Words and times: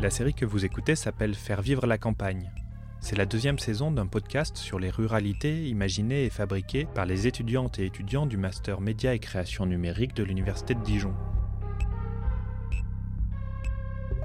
La 0.00 0.10
série 0.10 0.32
que 0.32 0.46
vous 0.46 0.64
écoutez 0.64 0.94
s'appelle 0.94 1.34
Faire 1.34 1.60
vivre 1.60 1.84
la 1.84 1.98
campagne. 1.98 2.52
C'est 3.00 3.16
la 3.16 3.26
deuxième 3.26 3.58
saison 3.58 3.90
d'un 3.90 4.06
podcast 4.06 4.56
sur 4.56 4.78
les 4.78 4.90
ruralités 4.90 5.68
imaginées 5.68 6.24
et 6.24 6.30
fabriquées 6.30 6.86
par 6.94 7.04
les 7.04 7.26
étudiantes 7.26 7.80
et 7.80 7.86
étudiants 7.86 8.26
du 8.26 8.36
Master 8.36 8.80
Média 8.80 9.12
et 9.12 9.18
Création 9.18 9.66
Numérique 9.66 10.14
de 10.14 10.22
l'Université 10.22 10.76
de 10.76 10.82
Dijon. 10.84 11.14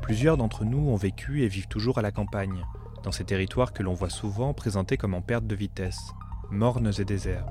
Plusieurs 0.03 0.37
d'entre 0.37 0.63
nous 0.63 0.91
ont 0.91 0.95
vécu 0.95 1.41
et 1.41 1.47
vivent 1.47 1.67
toujours 1.67 1.97
à 1.97 2.03
la 2.03 2.11
campagne, 2.11 2.67
dans 3.01 3.11
ces 3.11 3.25
territoires 3.25 3.73
que 3.73 3.81
l'on 3.81 3.95
voit 3.95 4.11
souvent 4.11 4.53
présentés 4.53 4.97
comme 4.97 5.15
en 5.15 5.21
perte 5.21 5.47
de 5.47 5.55
vitesse, 5.55 6.11
mornes 6.51 6.91
et 6.99 7.03
déserts. 7.05 7.47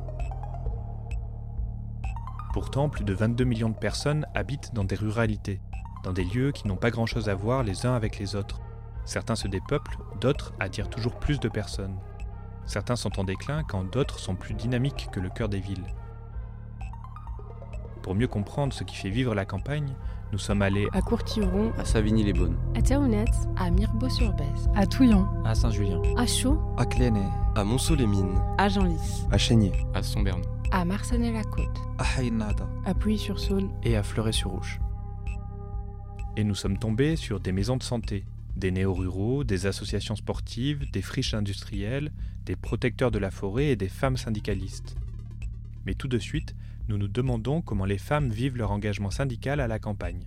Pourtant, 2.52 2.88
plus 2.88 3.04
de 3.04 3.14
22 3.14 3.42
millions 3.42 3.70
de 3.70 3.74
personnes 3.74 4.28
habitent 4.32 4.72
dans 4.74 4.84
des 4.84 4.94
ruralités, 4.94 5.60
dans 6.02 6.12
des 6.12 6.24
lieux 6.24 6.52
qui 6.52 6.66
n'ont 6.66 6.76
pas 6.76 6.90
grand-chose 6.90 7.28
à 7.28 7.34
voir 7.34 7.62
les 7.62 7.86
uns 7.86 7.94
avec 7.94 8.18
les 8.18 8.36
autres. 8.36 8.60
Certains 9.04 9.36
se 9.36 9.48
dépeuplent, 9.48 9.98
d'autres 10.20 10.52
attirent 10.60 10.90
toujours 10.90 11.18
plus 11.18 11.40
de 11.40 11.48
personnes. 11.48 11.96
Certains 12.66 12.96
sont 12.96 13.18
en 13.18 13.24
déclin 13.24 13.62
quand 13.64 13.84
d'autres 13.84 14.18
sont 14.18 14.34
plus 14.34 14.54
dynamiques 14.54 15.08
que 15.12 15.20
le 15.20 15.28
cœur 15.28 15.48
des 15.48 15.60
villes. 15.60 15.86
Pour 18.02 18.14
mieux 18.14 18.28
comprendre 18.28 18.72
ce 18.72 18.84
qui 18.84 18.96
fait 18.96 19.10
vivre 19.10 19.34
la 19.34 19.44
campagne, 19.44 19.94
nous 20.32 20.38
sommes 20.38 20.62
allés 20.62 20.88
à 20.92 21.02
Courtivron, 21.02 21.72
à 21.78 21.84
Savigny-les-Beaunes, 21.84 22.56
à 22.74 22.82
Théounette, 22.82 23.48
à 23.56 23.70
Mirbeau-sur-Bèze, 23.70 24.70
à 24.74 24.86
Touillon, 24.86 25.26
à 25.44 25.54
Saint-Julien, 25.54 26.00
à 26.16 26.26
Chaux, 26.26 26.58
à 26.78 26.86
Clénet, 26.86 27.20
à 27.54 27.64
Monceau-les-Mines, 27.64 28.40
à 28.58 28.68
Genlis, 28.68 29.26
à 29.30 29.38
Chénier, 29.38 29.72
à 29.94 30.02
Somberne, 30.02 30.42
à 30.70 30.84
Marcenay-la-Côte, 30.84 31.78
à 31.98 32.18
Haïnada, 32.18 32.66
à 32.86 32.94
Puy-sur-Saône 32.94 33.70
et 33.82 33.96
à 33.96 34.02
Fleuret-sur-Rouge 34.02 34.80
et 36.36 36.44
nous 36.44 36.54
sommes 36.54 36.78
tombés 36.78 37.16
sur 37.16 37.40
des 37.40 37.52
maisons 37.52 37.76
de 37.76 37.82
santé, 37.82 38.24
des 38.56 38.70
néo-ruraux, 38.70 39.44
des 39.44 39.66
associations 39.66 40.16
sportives, 40.16 40.90
des 40.90 41.02
friches 41.02 41.34
industrielles, 41.34 42.12
des 42.44 42.56
protecteurs 42.56 43.10
de 43.10 43.18
la 43.18 43.30
forêt 43.30 43.66
et 43.66 43.76
des 43.76 43.88
femmes 43.88 44.16
syndicalistes. 44.16 44.96
Mais 45.84 45.94
tout 45.94 46.08
de 46.08 46.18
suite, 46.18 46.54
nous 46.88 46.98
nous 46.98 47.08
demandons 47.08 47.60
comment 47.62 47.84
les 47.84 47.98
femmes 47.98 48.30
vivent 48.30 48.56
leur 48.56 48.70
engagement 48.70 49.10
syndical 49.10 49.60
à 49.60 49.68
la 49.68 49.78
campagne. 49.78 50.26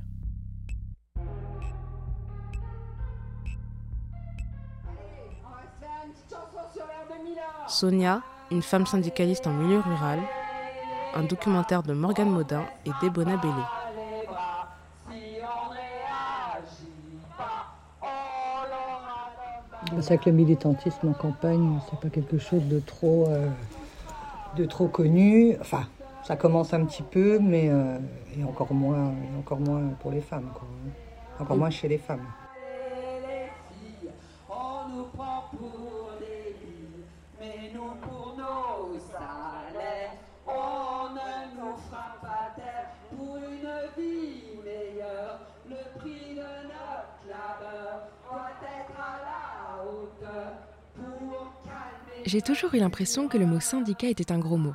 Sonia, 7.68 8.22
une 8.52 8.62
femme 8.62 8.86
syndicaliste 8.86 9.48
en 9.48 9.54
milieu 9.54 9.80
rural, 9.80 10.20
un 11.16 11.24
documentaire 11.24 11.82
de 11.82 11.94
Morgane 11.94 12.30
Maudin 12.30 12.66
et 12.86 12.92
d'Ebona 13.02 13.38
Bellé. 13.38 13.85
C'est 20.02 20.16
vrai 20.16 20.18
que 20.18 20.30
le 20.30 20.36
militantisme 20.36 21.10
en 21.10 21.14
campagne, 21.14 21.80
c'est 21.90 22.00
pas 22.00 22.10
quelque 22.10 22.38
chose 22.38 22.64
de 22.68 22.80
trop, 22.80 23.26
euh, 23.28 23.48
de 24.58 24.66
trop 24.66 24.88
connu. 24.88 25.56
Enfin, 25.62 25.88
ça 26.24 26.36
commence 26.36 26.74
un 26.74 26.86
petit 26.86 27.04
peu, 27.04 27.40
mais 27.40 27.70
euh, 27.70 27.98
et 28.38 28.44
encore 28.44 28.74
moins, 28.74 29.14
encore 29.40 29.60
moins 29.60 29.82
pour 30.00 30.12
les 30.12 30.22
femmes, 30.22 30.50
quoi. 30.54 30.68
Encore 31.40 31.58
moins 31.58 31.70
chez 31.70 31.88
les 31.88 31.98
femmes. 31.98 32.26
J'ai 52.26 52.42
toujours 52.42 52.74
eu 52.74 52.80
l'impression 52.80 53.28
que 53.28 53.38
le 53.38 53.46
mot 53.46 53.60
syndicat 53.60 54.08
était 54.08 54.32
un 54.32 54.40
gros 54.40 54.58
mot. 54.58 54.74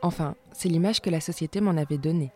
Enfin, 0.00 0.36
c'est 0.52 0.70
l'image 0.70 1.02
que 1.02 1.10
la 1.10 1.20
société 1.20 1.60
m'en 1.60 1.76
avait 1.76 1.98
donnée. 1.98 2.32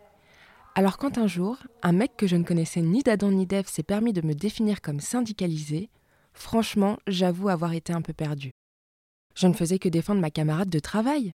Alors 0.75 0.97
quand 0.97 1.17
un 1.17 1.25
jour, 1.25 1.57
un 1.81 1.91
mec 1.91 2.15
que 2.15 2.27
je 2.27 2.35
ne 2.35 2.43
connaissais 2.43 2.81
ni 2.81 3.01
d'Adam 3.01 3.31
ni 3.31 3.47
d'Ève 3.47 3.67
s'est 3.67 3.81
permis 3.81 4.13
de 4.13 4.21
me 4.21 4.35
définir 4.35 4.81
comme 4.81 4.99
syndicalisé, 4.99 5.89
franchement, 6.33 6.99
j'avoue 7.07 7.49
avoir 7.49 7.73
été 7.73 7.93
un 7.93 8.03
peu 8.03 8.13
perdu. 8.13 8.51
Je 9.35 9.47
ne 9.47 9.53
faisais 9.53 9.79
que 9.79 9.89
défendre 9.89 10.21
ma 10.21 10.29
camarade 10.29 10.69
de 10.69 10.79
travail. 10.79 11.31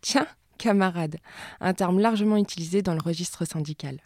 Tiens, 0.00 0.28
camarade, 0.58 1.16
un 1.58 1.74
terme 1.74 1.98
largement 1.98 2.36
utilisé 2.36 2.82
dans 2.82 2.94
le 2.94 3.02
registre 3.02 3.44
syndical. 3.46 4.00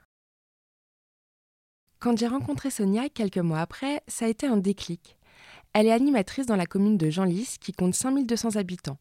Quand 1.98 2.16
j'ai 2.16 2.28
rencontré 2.28 2.70
Sonia 2.70 3.10
quelques 3.10 3.36
mois 3.36 3.60
après, 3.60 4.02
ça 4.08 4.24
a 4.24 4.28
été 4.28 4.46
un 4.46 4.56
déclic. 4.56 5.18
Elle 5.74 5.86
est 5.86 5.92
animatrice 5.92 6.46
dans 6.46 6.56
la 6.56 6.66
commune 6.66 6.98
de 6.98 7.08
Genlis 7.08 7.56
qui 7.58 7.72
compte 7.72 7.94
5200 7.94 8.56
habitants. 8.56 8.98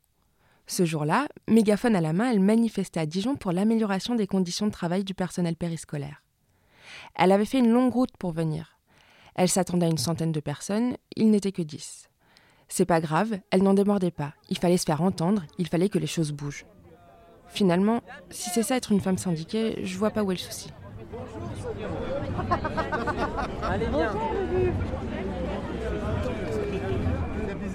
Ce 0.67 0.85
jour-là, 0.85 1.27
mégaphone 1.49 1.97
à 1.97 2.01
la 2.01 2.13
main, 2.13 2.31
elle 2.31 2.39
manifestait 2.39 3.01
à 3.01 3.05
Dijon 3.05 3.35
pour 3.35 3.51
l'amélioration 3.51 4.15
des 4.15 4.27
conditions 4.27 4.67
de 4.67 4.71
travail 4.71 5.03
du 5.03 5.13
personnel 5.13 5.57
périscolaire. 5.57 6.23
Elle 7.15 7.33
avait 7.33 7.45
fait 7.45 7.59
une 7.59 7.71
longue 7.71 7.91
route 7.91 8.15
pour 8.17 8.31
venir. 8.31 8.77
Elle 9.35 9.49
s'attendait 9.49 9.85
à 9.85 9.89
une 9.89 9.97
centaine 9.97 10.31
de 10.31 10.39
personnes, 10.39 10.95
il 11.17 11.29
n'était 11.29 11.51
que 11.51 11.61
dix. 11.61 12.09
C'est 12.69 12.85
pas 12.85 13.01
grave, 13.01 13.37
elle 13.49 13.63
n'en 13.63 13.73
démordait 13.73 14.11
pas. 14.11 14.33
Il 14.49 14.57
fallait 14.57 14.77
se 14.77 14.85
faire 14.85 15.01
entendre, 15.01 15.43
il 15.57 15.67
fallait 15.67 15.89
que 15.89 15.99
les 15.99 16.07
choses 16.07 16.31
bougent. 16.31 16.65
Finalement, 17.47 18.01
si 18.29 18.49
c'est 18.49 18.63
ça 18.63 18.77
être 18.77 18.93
une 18.93 19.01
femme 19.01 19.17
syndiquée, 19.17 19.81
je 19.83 19.97
vois 19.97 20.11
pas 20.11 20.23
où 20.23 20.31
est 20.31 20.35
le 20.35 20.39
souci. 20.39 20.71
Allez, 23.61 23.87
viens 23.89 24.13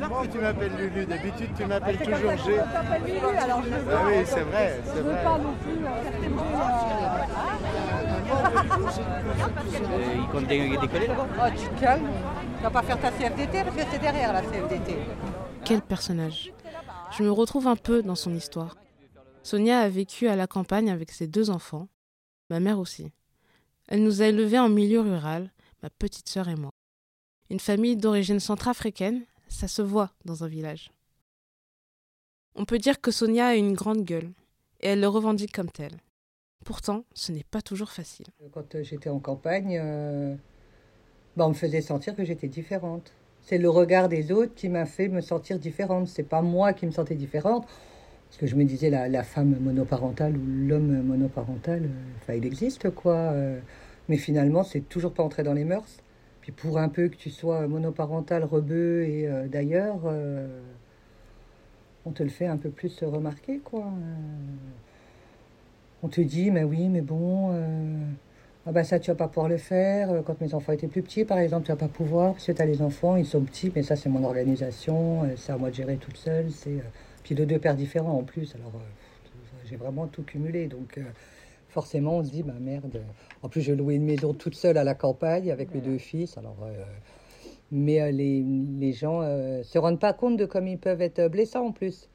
bizarre 0.08 0.22
que 0.22 0.28
tu 0.28 0.38
m'appelles 0.38 0.72
Lulu. 0.76 1.06
D'habitude, 1.06 1.50
tu 1.56 1.66
m'appelles 1.66 1.98
toujours 1.98 2.36
G. 2.36 2.52
Lulu, 3.06 3.36
alors 3.38 3.62
je 3.62 3.68
ah 3.90 4.04
oui, 4.06 4.14
c'est 4.24 4.40
vrai, 4.40 4.80
c'est 4.84 5.00
vrai. 5.00 5.24
pas 5.24 5.38
non 5.38 5.54
plus. 5.54 5.76
Il 10.16 10.28
compte 10.32 10.46
décoller 10.46 11.06
là-bas 11.06 11.26
Oh, 11.38 11.50
tu 11.56 11.68
te 11.68 11.80
calmes. 11.80 12.08
Tu 12.56 12.62
vas 12.62 12.70
pas 12.70 12.82
faire 12.82 13.00
ta 13.00 13.10
CFDT 13.10 13.64
parce 13.64 13.76
que 13.76 13.82
c'est 13.90 13.98
derrière 13.98 14.32
la 14.32 14.42
CFDT. 14.42 14.96
Quel 15.64 15.82
personnage. 15.82 16.52
Je 17.16 17.22
me 17.22 17.30
retrouve 17.30 17.66
un 17.66 17.76
peu 17.76 18.02
dans 18.02 18.14
son 18.14 18.34
histoire. 18.34 18.76
Sonia 19.42 19.80
a 19.80 19.88
vécu 19.88 20.28
à 20.28 20.36
la 20.36 20.46
campagne 20.46 20.90
avec 20.90 21.12
ses 21.12 21.26
deux 21.28 21.50
enfants, 21.50 21.88
ma 22.50 22.60
mère 22.60 22.78
aussi. 22.78 23.12
Elle 23.88 24.02
nous 24.02 24.22
a 24.22 24.26
élevés 24.26 24.58
en 24.58 24.68
milieu 24.68 25.00
rural, 25.00 25.52
ma 25.82 25.90
petite 25.90 26.28
sœur 26.28 26.48
et 26.48 26.56
moi. 26.56 26.70
Une 27.50 27.60
famille 27.60 27.96
d'origine 27.96 28.40
centrafricaine 28.40 29.24
ça 29.48 29.68
se 29.68 29.82
voit 29.82 30.10
dans 30.24 30.44
un 30.44 30.48
village. 30.48 30.90
On 32.54 32.64
peut 32.64 32.78
dire 32.78 33.00
que 33.00 33.10
Sonia 33.10 33.48
a 33.48 33.54
une 33.54 33.74
grande 33.74 34.04
gueule, 34.04 34.30
et 34.80 34.88
elle 34.88 35.00
le 35.00 35.08
revendique 35.08 35.52
comme 35.52 35.70
telle. 35.70 35.96
Pourtant, 36.64 37.04
ce 37.14 37.32
n'est 37.32 37.44
pas 37.44 37.62
toujours 37.62 37.90
facile. 37.90 38.26
Quand 38.52 38.74
euh, 38.74 38.82
j'étais 38.82 39.08
en 39.08 39.20
campagne, 39.20 39.78
bah, 41.36 41.46
on 41.46 41.50
me 41.50 41.54
faisait 41.54 41.80
sentir 41.80 42.16
que 42.16 42.24
j'étais 42.24 42.48
différente. 42.48 43.12
C'est 43.42 43.58
le 43.58 43.70
regard 43.70 44.08
des 44.08 44.32
autres 44.32 44.54
qui 44.54 44.68
m'a 44.68 44.86
fait 44.86 45.08
me 45.08 45.20
sentir 45.20 45.58
différente. 45.58 46.08
C'est 46.08 46.24
pas 46.24 46.42
moi 46.42 46.72
qui 46.72 46.86
me 46.86 46.90
sentais 46.90 47.14
différente. 47.14 47.66
Parce 48.28 48.38
que 48.38 48.46
je 48.46 48.56
me 48.56 48.64
disais, 48.64 48.90
la, 48.90 49.22
femme 49.22 49.56
monoparentale 49.60 50.36
ou 50.36 50.44
l'homme 50.44 51.02
monoparental, 51.02 51.88
euh, 52.28 52.34
il 52.34 52.44
existe, 52.44 52.90
quoi. 52.90 53.32
mais 54.08 54.16
finalement, 54.16 54.64
c'est 54.64 54.80
toujours 54.80 55.12
pas 55.12 55.22
entré 55.22 55.44
dans 55.44 55.52
les 55.52 55.64
mœurs. 55.64 56.02
Puis 56.46 56.52
pour 56.52 56.78
un 56.78 56.88
peu 56.88 57.08
que 57.08 57.16
tu 57.16 57.28
sois 57.28 57.66
monoparental, 57.66 58.44
rebeu 58.44 59.02
et 59.02 59.26
euh, 59.26 59.48
d'ailleurs, 59.48 60.02
euh, 60.04 60.46
on 62.04 62.12
te 62.12 62.22
le 62.22 62.28
fait 62.28 62.46
un 62.46 62.56
peu 62.56 62.70
plus 62.70 63.02
remarquer, 63.02 63.58
quoi. 63.58 63.82
on 66.04 66.08
te 66.08 66.20
dit, 66.20 66.52
mais 66.52 66.62
oui, 66.62 66.88
mais 66.88 67.00
bon, 67.00 67.50
euh, 67.50 67.98
ah 68.64 68.70
bah 68.70 68.84
ça 68.84 69.00
tu 69.00 69.10
vas 69.10 69.16
pas 69.16 69.26
pouvoir 69.26 69.48
le 69.48 69.56
faire. 69.56 70.22
Quand 70.24 70.40
mes 70.40 70.54
enfants 70.54 70.70
étaient 70.72 70.86
plus 70.86 71.02
petits, 71.02 71.24
par 71.24 71.38
exemple, 71.38 71.66
tu 71.66 71.72
vas 71.72 71.76
pas 71.76 71.88
pouvoir, 71.88 72.34
parce 72.34 72.46
que 72.46 72.52
tu 72.52 72.62
as 72.62 72.66
les 72.66 72.80
enfants, 72.80 73.16
ils 73.16 73.26
sont 73.26 73.40
petits, 73.40 73.72
mais 73.74 73.82
ça 73.82 73.96
c'est 73.96 74.08
mon 74.08 74.22
organisation, 74.22 75.28
c'est 75.34 75.50
à 75.50 75.56
moi 75.56 75.70
de 75.70 75.74
gérer 75.74 75.96
toute 75.96 76.16
seule. 76.16 76.52
C'est, 76.52 76.80
puis 77.24 77.34
de 77.34 77.44
deux 77.44 77.58
pères 77.58 77.74
différents 77.74 78.18
en 78.18 78.22
plus, 78.22 78.54
alors 78.54 78.80
j'ai 79.68 79.74
vraiment 79.74 80.06
tout 80.06 80.22
cumulé, 80.22 80.68
donc 80.68 81.00
forcément, 81.76 82.16
on 82.16 82.24
se 82.24 82.30
dit, 82.30 82.42
bah 82.42 82.54
merde. 82.58 83.02
En 83.42 83.50
plus, 83.50 83.60
je 83.60 83.70
louais 83.74 83.96
une 83.96 84.06
maison 84.06 84.32
toute 84.32 84.54
seule 84.54 84.78
à 84.78 84.84
la 84.84 84.94
campagne 84.94 85.50
avec 85.50 85.74
mes 85.74 85.82
deux 85.82 85.98
fils. 85.98 86.38
Alors, 86.38 86.56
euh, 86.62 86.72
mais 87.70 88.00
euh, 88.00 88.10
les, 88.10 88.92
gens 88.94 89.20
euh, 89.20 89.62
se 89.62 89.78
rendent 89.78 90.00
pas 90.00 90.14
compte 90.14 90.38
de 90.38 90.46
comme 90.46 90.66
ils 90.68 90.78
peuvent 90.78 91.02
être 91.02 91.28
blessants 91.28 91.66
en 91.66 91.72
plus. 91.72 92.08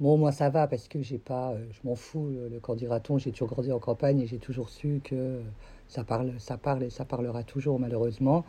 Bon, 0.00 0.18
moi, 0.18 0.32
ça 0.32 0.50
va 0.50 0.66
parce 0.66 0.88
que 0.88 1.02
j'ai 1.02 1.18
pas, 1.18 1.54
je 1.70 1.88
m'en 1.88 1.94
fous. 1.94 2.32
Le 2.50 2.58
quand 2.58 2.74
dira-t-on, 2.74 3.16
j'ai 3.16 3.30
toujours 3.30 3.46
grandi 3.46 3.70
en 3.70 3.78
campagne 3.78 4.18
et 4.18 4.26
j'ai 4.26 4.38
toujours 4.38 4.70
su 4.70 5.00
que 5.04 5.40
ça 5.86 6.02
parle, 6.02 6.32
ça 6.38 6.56
parle 6.56 6.82
et 6.82 6.90
ça 6.90 7.04
parlera 7.04 7.44
toujours, 7.44 7.78
malheureusement. 7.78 8.44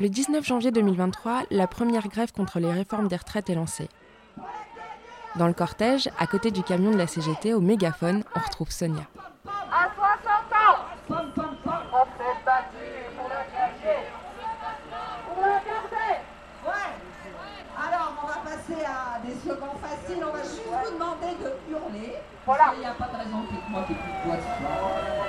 Le 0.00 0.08
19 0.08 0.44
janvier 0.44 0.72
2023, 0.72 1.44
la 1.52 1.68
première 1.68 2.08
grève 2.08 2.32
contre 2.32 2.58
les 2.58 2.72
réformes 2.72 3.06
des 3.06 3.16
retraites 3.16 3.48
est 3.50 3.54
lancée. 3.54 3.88
Dans 5.38 5.46
le 5.46 5.52
cortège, 5.52 6.08
à 6.18 6.26
côté 6.26 6.50
du 6.50 6.62
camion 6.62 6.90
de 6.90 6.96
la 6.96 7.06
CGT, 7.06 7.52
au 7.52 7.60
mégaphone, 7.60 8.24
on 8.34 8.40
retrouve 8.40 8.70
Sonia. 8.70 9.02
À 9.46 9.90
60 9.94 10.32
ans, 10.52 10.78
on 11.10 11.14
s'est 11.14 12.40
battu 12.44 12.86
pour. 13.16 13.28
Pour 15.34 15.44
le 15.44 15.60
clergé 15.64 16.20
Ouais 16.64 16.90
Alors, 17.76 18.12
on 18.22 18.26
va 18.26 18.50
passer 18.50 18.82
à 18.82 19.20
des 19.26 19.34
slogans 19.34 19.76
faciles. 19.82 20.24
On 20.26 20.32
va 20.32 20.42
juste 20.42 20.62
vous 20.64 20.94
demander 20.94 21.36
de 21.38 21.50
hurler. 21.70 22.14
Voilà. 22.46 22.72
Il 22.74 22.80
n'y 22.80 22.86
a 22.86 22.92
pas 22.92 23.08
de 23.08 23.16
raison 23.18 23.42
que 23.42 23.70
moi 23.70 23.84
qui 23.86 23.94
plus 23.94 24.30
de 24.30 24.36
ce 24.36 24.42
soir. 24.42 25.25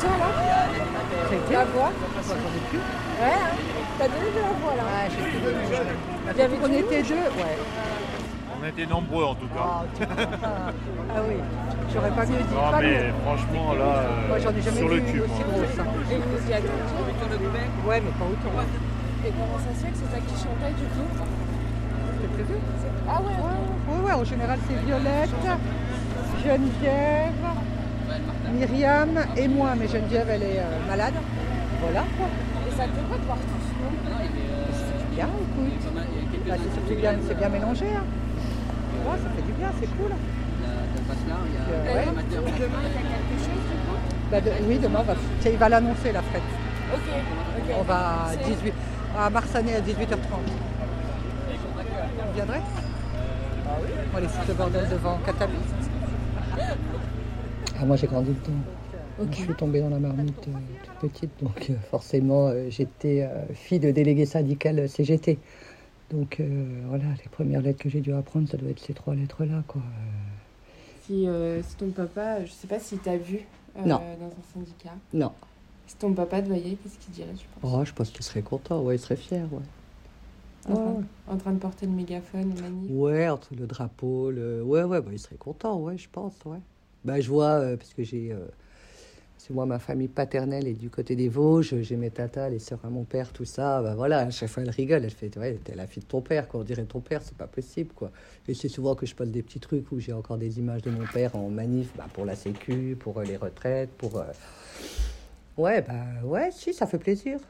Toi 0.00 0.10
là 0.18 0.28
La 1.52 1.64
voix 1.64 1.90
Ouais, 3.18 3.32
hein. 3.32 3.50
t'as 3.98 4.08
donné 4.08 4.30
de 4.30 4.40
la 4.40 4.52
voix 4.60 4.74
là 4.76 4.82
Ouais, 4.84 5.08
j'ai 5.10 5.24
tout 5.30 5.40
donné. 5.44 5.58
On 6.62 6.72
était 6.78 7.02
deux, 7.02 7.14
ouais. 7.14 7.56
On 8.60 8.66
était 8.66 8.86
nombreux 8.86 9.24
en 9.24 9.34
tout 9.34 9.48
cas. 9.48 9.84
Ah 11.08 11.20
oui, 11.26 11.36
j'aurais 11.94 12.10
pas 12.10 12.26
mieux 12.26 12.36
dit. 12.36 12.54
Non 12.54 12.70
pas 12.72 12.80
mais 12.80 12.88
mieux. 13.04 13.12
franchement 13.24 13.72
là, 13.74 13.84
euh, 13.84 14.28
Moi 14.28 14.38
j'en 14.38 14.50
ai 14.50 14.60
jamais 14.60 14.76
sur 14.76 14.88
le 14.88 14.96
vu 14.96 15.12
cul. 15.12 15.20
aussi 15.20 15.42
grosse. 15.48 15.78
hein. 15.80 15.86
Et 16.10 16.16
vous 16.18 16.50
y 16.50 16.52
attendiez 16.52 17.46
Ouais, 17.86 18.00
mais 18.04 18.10
pas 18.18 18.24
autant. 18.26 18.56
Et 19.24 19.30
comment 19.30 19.58
ça 19.58 19.72
se 19.72 19.84
fait 19.86 19.92
que 19.92 19.96
c'est 19.96 20.12
ça 20.12 20.20
qui 20.20 20.34
chantait 20.36 20.74
du 20.76 20.84
coup? 20.92 21.08
C'était 22.20 22.28
prévu? 22.34 22.60
Ah 23.08 23.20
ouais, 23.22 23.32
Oui, 23.88 24.04
ouais, 24.04 24.12
en 24.12 24.24
général 24.24 24.58
c'est 24.68 24.74
Violette, 24.84 25.30
Geneviève, 26.44 27.44
Myriam 28.52 29.10
et 29.36 29.48
moi. 29.48 29.70
Mais 29.78 29.88
Geneviève 29.88 30.28
elle 30.30 30.42
est 30.42 30.58
euh, 30.60 30.86
malade. 30.88 31.14
Voilà 31.80 32.00
quoi. 32.16 32.26
Et 32.68 32.70
ça 32.76 32.84
te 32.84 32.88
fait 32.90 33.06
quoi 33.08 33.16
de 33.18 33.24
voir 33.24 33.38
tout 33.38 33.60
ce 33.62 33.74
monde 33.82 33.96
C'est 34.72 35.14
bien, 35.14 35.26
écoute. 35.26 35.92
Bah, 36.48 36.54
c'est 36.62 36.72
surtout 36.74 37.00
bien, 37.00 37.12
c'est 37.26 37.36
bien 37.36 37.48
mélangé. 37.48 37.86
Hein. 37.86 38.04
Tu 38.92 39.02
vois, 39.04 39.14
ça 39.16 39.28
fait 39.34 39.42
du 39.42 39.52
bien, 39.52 39.68
c'est 39.80 39.86
cool. 39.96 40.12
Euh, 40.12 41.94
ouais. 41.94 42.04
Demain, 42.06 42.22
il 42.28 42.34
y 42.34 42.36
a 42.36 42.40
quelque 42.40 42.64
chose 43.38 43.62
Bah, 44.30 44.40
de- 44.40 44.50
oui, 44.68 44.78
demain, 44.78 44.98
on 45.00 45.04
va, 45.04 45.14
tiens, 45.40 45.50
il 45.52 45.58
va 45.58 45.68
l'annoncer 45.68 46.12
la 46.12 46.22
fête. 46.22 46.42
Ok, 46.94 47.00
ok. 47.58 47.74
On 47.80 47.82
va 47.82 47.94
à 47.96 48.30
C'est- 48.32 48.50
18, 48.50 48.74
à 49.18 49.30
Marsanet 49.30 49.74
à 49.76 49.80
18h30. 49.80 50.50
Vous 52.26 52.34
viendrez? 52.34 52.60
On 53.66 54.12
va 54.12 54.18
aller 54.18 54.28
foutre 54.28 54.48
le 54.48 54.54
bordel 54.54 54.88
devant 54.88 55.18
Cataly. 55.26 55.52
Ah, 57.80 57.84
moi 57.84 57.96
j'ai 57.96 58.06
grandi 58.06 58.30
dedans. 58.30 59.26
Je 59.30 59.36
suis 59.36 59.54
tombée 59.54 59.80
dans 59.80 59.88
la 59.90 59.98
marmite 59.98 60.46
euh, 60.48 60.52
toute 61.00 61.10
petite, 61.10 61.42
donc 61.42 61.70
euh, 61.70 61.74
forcément 61.90 62.48
euh, 62.48 62.68
j'étais 62.68 63.22
euh, 63.22 63.46
fille 63.54 63.78
de 63.80 63.90
délégué 63.90 64.26
syndical 64.26 64.88
CGT. 64.88 65.38
Donc 66.10 66.38
euh, 66.40 66.82
voilà, 66.88 67.04
les 67.22 67.28
premières 67.30 67.62
lettres 67.62 67.82
que 67.82 67.88
j'ai 67.88 68.00
dû 68.00 68.12
apprendre, 68.12 68.48
ça 68.48 68.56
doit 68.56 68.70
être 68.70 68.80
ces 68.80 68.94
trois 68.94 69.14
lettres-là. 69.14 69.64
quoi. 69.66 69.82
Si, 71.02 71.26
euh, 71.26 71.62
si 71.62 71.76
ton 71.76 71.90
papa, 71.90 72.44
je 72.44 72.50
sais 72.52 72.66
pas 72.66 72.78
s'il 72.78 72.98
t'a 72.98 73.16
vu 73.16 73.40
euh, 73.78 73.84
Non. 73.84 74.00
dans 74.20 74.26
un 74.26 74.42
syndicat. 74.54 74.94
Non. 75.14 75.32
Si 75.86 75.96
ton 75.96 76.12
papa 76.12 76.42
te 76.42 76.48
voyait, 76.48 76.76
qu'est-ce 76.76 76.98
qu'il 76.98 77.14
dirait, 77.14 77.32
tu 77.34 77.46
penses? 77.60 77.72
Oh, 77.74 77.84
je 77.84 77.92
pense 77.92 78.10
qu'il 78.10 78.24
serait 78.24 78.42
content, 78.42 78.82
ouais, 78.82 78.96
il 78.96 78.98
serait 78.98 79.16
fier. 79.16 79.46
Ouais. 79.52 79.60
en, 80.68 80.74
train, 80.74 80.92
Ouais. 80.92 81.04
en 81.28 81.36
train 81.36 81.52
de 81.52 81.58
porter 81.58 81.86
le 81.86 81.92
mégaphone, 81.92 82.52
le 82.54 82.60
manif? 82.60 82.90
Ouais, 82.90 83.28
entre 83.28 83.54
le 83.54 83.66
drapeau, 83.66 84.30
le... 84.30 84.62
Ouais, 84.62 84.82
ouais, 84.82 85.00
bah, 85.00 85.10
il 85.12 85.18
serait 85.18 85.36
content, 85.36 85.78
ouais, 85.80 85.96
je 85.96 86.08
pense, 86.10 86.34
ouais. 86.44 86.58
Bah, 87.06 87.20
je 87.20 87.28
vois, 87.28 87.60
euh, 87.60 87.76
parce 87.76 87.94
que 87.94 88.02
j'ai... 88.02 88.32
euh, 88.32 88.46
C'est 89.38 89.54
moi, 89.54 89.66
ma 89.66 89.78
famille 89.78 90.08
paternelle 90.08 90.66
est 90.68 90.74
du 90.74 90.90
côté 90.90 91.16
des 91.16 91.28
Vosges, 91.28 91.80
j'ai 91.82 91.96
mes 91.96 92.10
tatas, 92.10 92.48
les 92.50 92.58
sœurs 92.60 92.84
à 92.84 92.90
mon 92.90 93.04
père, 93.04 93.32
tout 93.32 93.44
ça, 93.46 93.82
bah 93.82 93.94
voilà, 93.96 94.20
à 94.20 94.30
chaque 94.30 94.48
fois 94.50 94.62
elle 94.64 94.70
rigole, 94.70 95.04
elle 95.04 95.10
fait, 95.10 95.36
ouais, 95.38 95.60
t'es 95.64 95.74
la 95.74 95.86
fille 95.86 96.02
de 96.02 96.08
ton 96.08 96.22
père, 96.22 96.48
quoi, 96.48 96.60
on 96.60 96.64
dirait 96.64 96.84
ton 96.86 97.00
père, 97.02 97.22
c'est 97.22 97.36
pas 97.36 97.46
possible, 97.48 97.92
quoi. 97.94 98.12
Et 98.48 98.54
c'est 98.54 98.68
souvent 98.68 98.94
que 98.96 99.06
je 99.06 99.14
poste 99.14 99.32
des 99.32 99.42
petits 99.42 99.60
trucs 99.60 99.92
où 99.92 100.00
j'ai 100.00 100.12
encore 100.14 100.38
des 100.38 100.58
images 100.58 100.82
de 100.82 100.90
mon 100.90 101.06
père 101.06 101.36
en 101.36 101.50
manif, 101.50 101.94
bah, 101.96 102.08
pour 102.12 102.24
la 102.26 102.36
sécu, 102.36 102.96
pour 103.00 103.18
euh, 103.20 103.24
les 103.24 103.36
retraites, 103.36 103.90
pour... 103.98 104.18
euh, 104.18 104.24
Ouais, 105.56 105.82
bah, 105.82 106.22
ouais, 106.24 106.50
si, 106.52 106.74
ça 106.74 106.86
fait 106.86 106.98
plaisir. 106.98 107.40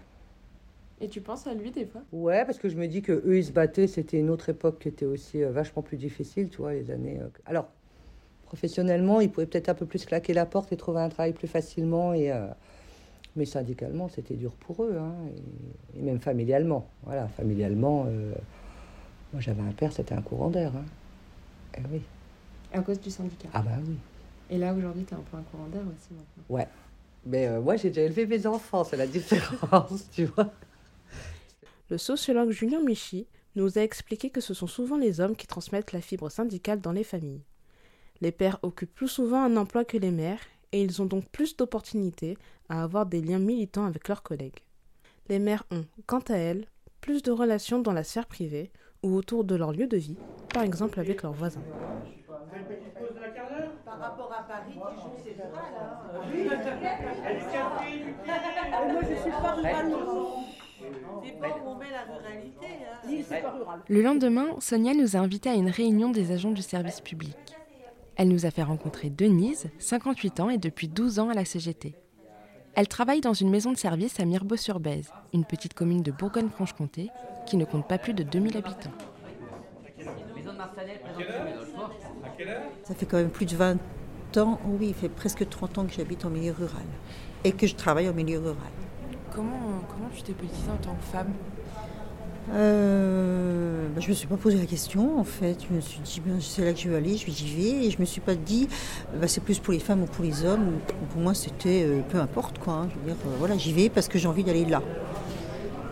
Et 1.00 1.08
tu 1.08 1.22
penses 1.22 1.46
à 1.46 1.54
lui 1.54 1.70
des 1.70 1.86
fois? 1.86 2.02
Ouais, 2.12 2.44
parce 2.44 2.58
que 2.58 2.68
je 2.68 2.76
me 2.76 2.86
dis 2.88 3.02
que 3.02 3.12
eux 3.12 3.38
ils 3.38 3.44
se 3.44 3.52
battaient, 3.52 3.86
c'était 3.86 4.18
une 4.18 4.30
autre 4.30 4.48
époque 4.48 4.80
qui 4.80 4.88
était 4.88 5.04
aussi 5.06 5.42
euh, 5.42 5.50
vachement 5.50 5.82
plus 5.82 5.96
difficile, 5.96 6.48
tu 6.48 6.58
vois, 6.58 6.72
les 6.72 6.90
années. 6.90 7.20
euh, 7.20 7.28
Alors, 7.44 7.68
professionnellement, 8.46 9.20
ils 9.20 9.30
pouvaient 9.30 9.46
peut-être 9.46 9.68
un 9.68 9.74
peu 9.74 9.86
plus 9.86 10.04
claquer 10.06 10.32
la 10.32 10.46
porte 10.46 10.72
et 10.72 10.76
trouver 10.76 11.00
un 11.00 11.08
travail 11.08 11.32
plus 11.32 11.48
facilement, 11.48 12.14
et, 12.14 12.32
euh, 12.32 12.46
mais 13.34 13.44
syndicalement, 13.44 14.08
c'était 14.08 14.34
dur 14.34 14.52
pour 14.52 14.84
eux, 14.84 14.96
hein, 14.98 15.12
et, 15.94 15.98
et 15.98 16.02
même 16.02 16.20
familialement. 16.20 16.88
Voilà, 17.04 17.28
familialement, 17.28 18.06
euh, 18.08 18.32
moi 19.32 19.40
j'avais 19.40 19.62
un 19.62 19.72
père, 19.72 19.92
c'était 19.92 20.14
un 20.14 20.22
courant 20.22 20.50
d'air. 20.50 20.72
Hein. 20.74 20.84
Eh 21.78 21.82
oui. 21.92 22.02
À 22.72 22.80
cause 22.80 23.00
du 23.00 23.10
syndicat. 23.10 23.48
Ah 23.52 23.62
bah 23.62 23.72
oui. 23.86 23.96
Et 24.48 24.58
là, 24.58 24.72
aujourd'hui, 24.72 25.04
t'es 25.04 25.14
un 25.14 25.24
peu 25.30 25.36
un 25.36 25.42
courant 25.42 25.66
d'air 25.66 25.82
aussi 25.82 26.14
maintenant. 26.14 26.44
Ouais. 26.48 26.68
Mais 27.26 27.48
euh, 27.48 27.60
moi 27.60 27.76
j'ai 27.76 27.88
déjà 27.88 28.02
élevé 28.02 28.24
mes 28.24 28.46
enfants, 28.46 28.84
c'est 28.84 28.96
la 28.96 29.06
différence, 29.06 30.08
tu 30.12 30.26
vois. 30.26 30.52
Le 31.90 31.98
sociologue 31.98 32.50
Julien 32.50 32.80
Michy 32.80 33.26
nous 33.56 33.78
a 33.78 33.82
expliqué 33.82 34.30
que 34.30 34.40
ce 34.40 34.54
sont 34.54 34.68
souvent 34.68 34.96
les 34.96 35.20
hommes 35.20 35.34
qui 35.34 35.46
transmettent 35.46 35.92
la 35.92 36.00
fibre 36.00 36.30
syndicale 36.30 36.80
dans 36.80 36.92
les 36.92 37.02
familles. 37.02 37.42
Les 38.20 38.32
pères 38.32 38.58
occupent 38.62 38.94
plus 38.94 39.08
souvent 39.08 39.42
un 39.42 39.56
emploi 39.56 39.84
que 39.84 39.96
les 39.98 40.10
mères 40.10 40.40
et 40.72 40.82
ils 40.82 41.02
ont 41.02 41.06
donc 41.06 41.28
plus 41.30 41.56
d'opportunités 41.56 42.36
à 42.68 42.82
avoir 42.82 43.06
des 43.06 43.20
liens 43.20 43.38
militants 43.38 43.84
avec 43.84 44.08
leurs 44.08 44.22
collègues. 44.22 44.60
Les 45.28 45.38
mères 45.38 45.64
ont, 45.70 45.84
quant 46.06 46.22
à 46.28 46.36
elles, 46.36 46.66
plus 47.00 47.22
de 47.22 47.30
relations 47.30 47.78
dans 47.80 47.92
la 47.92 48.04
sphère 48.04 48.26
privée 48.26 48.70
ou 49.02 49.14
autour 49.14 49.44
de 49.44 49.54
leur 49.54 49.72
lieu 49.72 49.86
de 49.86 49.96
vie, 49.96 50.16
par 50.52 50.62
exemple 50.62 50.98
avec 50.98 51.22
leurs 51.22 51.32
voisins. 51.32 51.62
Par 53.84 53.98
rapport 54.00 54.32
à 54.32 54.42
Paris, 54.42 54.72
qui 54.72 55.02
joue 55.02 55.24
ses 55.24 55.34
droits 55.34 55.70
là. 55.72 56.02
Moi 58.92 59.00
je 59.02 59.20
suis 59.20 59.30
pas 59.30 59.52
rurale 59.52 59.92
C'est 61.24 61.40
pas 61.40 61.48
où 61.48 61.68
on 61.68 61.74
met 61.76 61.90
la 61.90 62.02
ruralité. 62.02 62.66
Hein. 62.66 63.06
Lille, 63.08 63.24
c'est 63.26 63.40
pas 63.40 63.50
rural. 63.52 63.80
Le 63.88 64.02
lendemain, 64.02 64.46
Sonia 64.60 64.92
nous 64.92 65.16
a 65.16 65.20
invités 65.20 65.48
à 65.50 65.54
une 65.54 65.70
réunion 65.70 66.10
des 66.10 66.32
agents 66.32 66.50
du 66.50 66.62
service 66.62 67.00
public. 67.00 67.36
Elle 68.16 68.28
nous 68.28 68.46
a 68.46 68.50
fait 68.50 68.62
rencontrer 68.62 69.10
Denise, 69.10 69.68
58 69.78 70.40
ans 70.40 70.48
et 70.48 70.56
depuis 70.56 70.88
12 70.88 71.18
ans 71.18 71.28
à 71.28 71.34
la 71.34 71.44
CGT. 71.44 71.94
Elle 72.74 72.88
travaille 72.88 73.20
dans 73.20 73.34
une 73.34 73.50
maison 73.50 73.72
de 73.72 73.76
service 73.76 74.18
à 74.20 74.24
Mirbeau-sur-Bèze, 74.24 75.12
une 75.34 75.44
petite 75.44 75.74
commune 75.74 76.02
de 76.02 76.12
Bourgogne-Franche-Comté 76.12 77.10
qui 77.46 77.58
ne 77.58 77.66
compte 77.66 77.86
pas 77.86 77.98
plus 77.98 78.14
de 78.14 78.22
2000 78.22 78.56
habitants. 78.56 78.90
Ça 82.84 82.94
fait 82.94 83.06
quand 83.06 83.18
même 83.18 83.30
plus 83.30 83.46
de 83.46 83.54
20 83.54 83.76
ans, 84.38 84.60
oh 84.64 84.76
oui, 84.80 84.88
il 84.88 84.94
fait 84.94 85.08
presque 85.10 85.46
30 85.46 85.78
ans 85.78 85.84
que 85.84 85.92
j'habite 85.92 86.24
en 86.24 86.30
milieu 86.30 86.52
rural 86.52 86.86
et 87.44 87.52
que 87.52 87.66
je 87.66 87.74
travaille 87.74 88.08
en 88.08 88.14
milieu 88.14 88.38
rural. 88.38 88.56
Comment, 89.34 89.82
comment 89.88 90.08
tu 90.14 90.22
t'es 90.22 90.32
positionnée 90.32 90.72
en 90.72 90.76
tant 90.76 90.94
que 90.94 91.04
femme? 91.04 91.32
Euh, 92.54 93.88
bah, 93.94 94.00
je 94.00 94.08
me 94.08 94.14
suis 94.14 94.26
pas 94.28 94.36
posé 94.36 94.56
la 94.58 94.66
question 94.66 95.18
en 95.18 95.24
fait. 95.24 95.56
Je 95.68 95.74
me 95.74 95.80
suis 95.80 95.98
dit, 96.00 96.22
ben, 96.24 96.36
c'est 96.40 96.64
là 96.64 96.72
que 96.72 96.78
je 96.78 96.88
veux 96.88 96.96
aller, 96.96 97.16
je- 97.16 97.30
j'y 97.30 97.54
vais. 97.54 97.86
Et 97.86 97.90
je 97.90 97.98
me 98.00 98.04
suis 98.04 98.20
pas 98.20 98.34
dit, 98.34 98.68
bah, 99.20 99.26
c'est 99.28 99.42
plus 99.42 99.58
pour 99.58 99.72
les 99.72 99.80
femmes 99.80 100.02
ou 100.02 100.06
pour 100.06 100.24
les 100.24 100.44
hommes. 100.44 100.72
Pour 101.12 101.20
moi, 101.20 101.34
c'était 101.34 101.82
euh, 101.84 102.00
peu 102.08 102.18
importe 102.18 102.58
quoi. 102.58 102.74
hein. 102.74 102.88
Je 102.90 102.98
veux 103.00 103.06
dire, 103.14 103.16
euh, 103.26 103.34
voilà, 103.38 103.56
j'y 103.58 103.72
vais 103.72 103.88
parce 103.88 104.08
que 104.08 104.18
j'ai 104.18 104.28
envie 104.28 104.44
d'aller 104.44 104.64
là. 104.64 104.82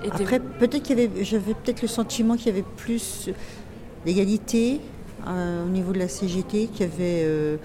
Et 0.05 0.09
Après, 0.11 0.39
peut-être 0.39 0.83
qu'il 0.83 0.99
y 0.99 1.03
avait, 1.05 1.25
j'avais 1.25 1.55
peut-être 1.55 1.81
le 1.83 1.89
sentiment 1.89 2.37
qu'il 2.37 2.47
y 2.47 2.51
avait 2.51 2.65
plus 2.77 3.31
d'égalité 4.05 4.81
au 5.27 5.69
niveau 5.71 5.93
de 5.93 5.99
la 5.99 6.09
CGT, 6.09 6.67
qu'il 6.67 6.81
y 6.87 6.91
avait. 6.91 7.59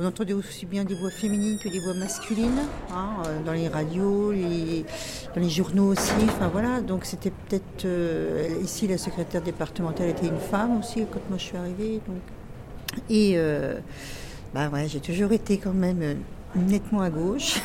On 0.00 0.06
entendait 0.06 0.32
aussi 0.32 0.64
bien 0.64 0.84
des 0.84 0.94
voix 0.94 1.10
féminines 1.10 1.58
que 1.58 1.68
des 1.68 1.80
voix 1.80 1.94
masculines, 1.94 2.60
hein, 2.92 3.16
euh, 3.26 3.42
dans 3.44 3.52
les 3.52 3.66
radios, 3.66 4.32
dans 4.32 5.40
les 5.40 5.50
journaux 5.50 5.88
aussi. 5.88 6.12
Enfin 6.22 6.48
voilà, 6.48 6.80
donc 6.80 7.04
c'était 7.04 7.32
peut-être 7.32 7.84
euh, 7.84 8.60
ici 8.62 8.86
la 8.86 8.96
secrétaire 8.96 9.42
départementale 9.42 10.10
était 10.10 10.28
une 10.28 10.38
femme 10.38 10.78
aussi 10.78 11.04
quand 11.12 11.20
moi 11.28 11.38
je 11.38 11.42
suis 11.42 11.56
arrivée. 11.56 12.00
Donc. 12.06 12.18
Et 13.10 13.32
euh, 13.36 13.80
bah 14.54 14.70
j'ai 14.86 15.00
toujours 15.00 15.32
été 15.32 15.58
quand 15.58 15.74
même 15.74 16.18
nettement 16.54 17.00
à 17.00 17.10
gauche. 17.10 17.60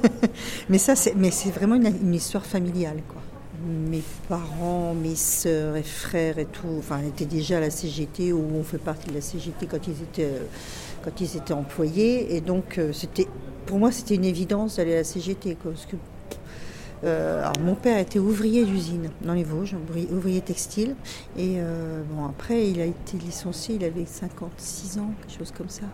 mais 0.70 0.78
ça, 0.78 0.96
c'est, 0.96 1.14
mais 1.14 1.30
c'est 1.30 1.50
vraiment 1.50 1.74
une, 1.74 2.14
histoire 2.14 2.46
familiale, 2.46 3.02
quoi. 3.06 3.20
Mes 3.66 4.02
parents, 4.28 4.94
mes 4.94 5.16
sœurs 5.16 5.76
et 5.76 5.82
frères 5.82 6.38
et 6.38 6.46
tout, 6.46 6.76
enfin, 6.78 7.00
étaient 7.00 7.26
déjà 7.26 7.58
à 7.58 7.60
la 7.60 7.70
CGT 7.70 8.32
ou 8.32 8.42
on 8.54 8.62
fait 8.62 8.78
partie 8.78 9.08
de 9.08 9.14
la 9.14 9.20
CGT 9.20 9.66
quand 9.66 9.86
ils 9.88 10.00
étaient, 10.00 10.30
quand 11.02 11.20
ils 11.20 11.36
étaient 11.36 11.52
employés. 11.52 12.34
Et 12.36 12.40
donc, 12.40 12.78
euh, 12.78 12.92
c'était, 12.92 13.26
pour 13.66 13.78
moi, 13.78 13.92
c'était 13.92 14.14
une 14.14 14.24
évidence 14.24 14.76
d'aller 14.76 14.94
à 14.94 14.98
la 14.98 15.04
CGT, 15.04 15.56
parce 15.62 15.86
que 15.86 15.96
euh, 17.04 17.40
alors, 17.42 17.60
mon 17.60 17.74
père 17.76 17.98
était 17.98 18.18
ouvrier 18.18 18.64
d'usine 18.64 19.10
dans 19.22 19.34
les 19.34 19.44
Vosges, 19.44 19.76
ouvrier, 20.12 20.40
textile. 20.40 20.96
Et 21.36 21.56
euh, 21.58 22.02
bon, 22.10 22.26
après, 22.26 22.68
il 22.68 22.80
a 22.80 22.84
été 22.84 23.16
licencié, 23.18 23.76
il 23.76 23.84
avait 23.84 24.04
56 24.04 24.98
ans, 24.98 25.10
quelque 25.20 25.38
chose 25.38 25.52
comme 25.56 25.68
ça. 25.68 25.84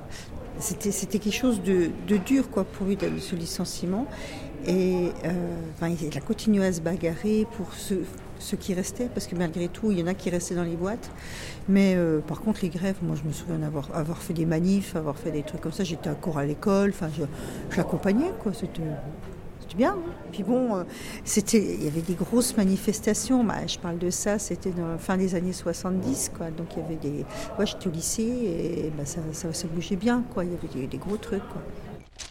C'était, 0.58 0.92
c'était 0.92 1.18
quelque 1.18 1.36
chose 1.36 1.62
de, 1.62 1.90
de 2.08 2.16
dur 2.16 2.48
quoi, 2.50 2.64
pour 2.64 2.86
lui, 2.86 2.96
ce 3.18 3.34
licenciement. 3.34 4.06
Et 4.66 5.10
enfin, 5.76 5.88
il 5.88 6.16
a 6.16 6.20
continué 6.22 6.64
à 6.64 6.72
se 6.72 6.80
bagarrer 6.80 7.46
pour 7.58 7.74
ceux, 7.74 8.04
ceux 8.44 8.56
qui 8.56 8.74
restaient, 8.74 9.08
parce 9.12 9.26
que 9.26 9.34
malgré 9.34 9.68
tout, 9.68 9.90
il 9.90 9.98
y 9.98 10.02
en 10.02 10.06
a 10.06 10.14
qui 10.14 10.30
restaient 10.30 10.54
dans 10.54 10.64
les 10.64 10.76
boîtes. 10.76 11.10
Mais 11.68 11.94
euh, 11.96 12.20
par 12.20 12.40
contre, 12.40 12.60
les 12.62 12.68
grèves, 12.68 12.96
moi, 13.02 13.16
je 13.20 13.26
me 13.26 13.32
souviens 13.32 13.58
d'avoir 13.58 13.88
avoir 13.94 14.18
fait 14.18 14.34
des 14.34 14.46
manifs, 14.46 14.96
avoir 14.96 15.16
fait 15.16 15.30
des 15.30 15.42
trucs 15.42 15.60
comme 15.60 15.72
ça. 15.72 15.84
J'étais 15.84 16.10
cours 16.20 16.38
à 16.38 16.44
l'école, 16.44 16.90
enfin, 16.90 17.08
je, 17.16 17.24
l'accompagnais, 17.76 18.32
quoi. 18.42 18.52
C'était, 18.52 18.82
bien. 19.74 19.92
Hein. 19.92 20.12
Puis 20.32 20.42
bon, 20.42 20.76
euh, 20.76 20.84
c'était, 21.24 21.62
il 21.62 21.84
y 21.84 21.88
avait 21.88 22.02
des 22.02 22.14
grosses 22.14 22.56
manifestations. 22.56 23.44
Bah, 23.44 23.66
je 23.66 23.78
parle 23.78 23.98
de 23.98 24.10
ça, 24.10 24.38
c'était 24.38 24.70
dans 24.70 24.88
la 24.88 24.98
fin 24.98 25.16
des 25.16 25.34
années 25.34 25.52
70. 25.52 26.32
Quoi. 26.36 26.50
Donc 26.50 26.68
il 26.76 26.82
y 26.82 26.84
avait 26.84 26.96
des. 26.96 27.24
Moi, 27.56 27.64
j'étais 27.64 27.88
au 27.88 27.90
lycée 27.90 28.22
et 28.22 28.92
bah, 28.96 29.04
ça, 29.04 29.20
ça, 29.32 29.68
bougeait 29.68 29.96
bien. 29.96 30.24
Quoi. 30.32 30.44
Il 30.44 30.52
y 30.52 30.54
avait 30.54 30.86
des, 30.86 30.98
gros 30.98 31.16
trucs. 31.16 31.46
Quoi. 31.48 31.62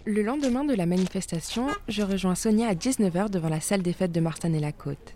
Le 0.05 0.21
lendemain 0.21 0.63
de 0.63 0.73
la 0.73 0.85
manifestation, 0.85 1.67
je 1.87 2.01
rejoins 2.01 2.35
Sonia 2.35 2.67
à 2.67 2.73
19h 2.73 3.29
devant 3.29 3.49
la 3.49 3.61
salle 3.61 3.81
des 3.81 3.93
fêtes 3.93 4.11
de 4.11 4.21
Marsanne-et-la-Côte. 4.21 5.15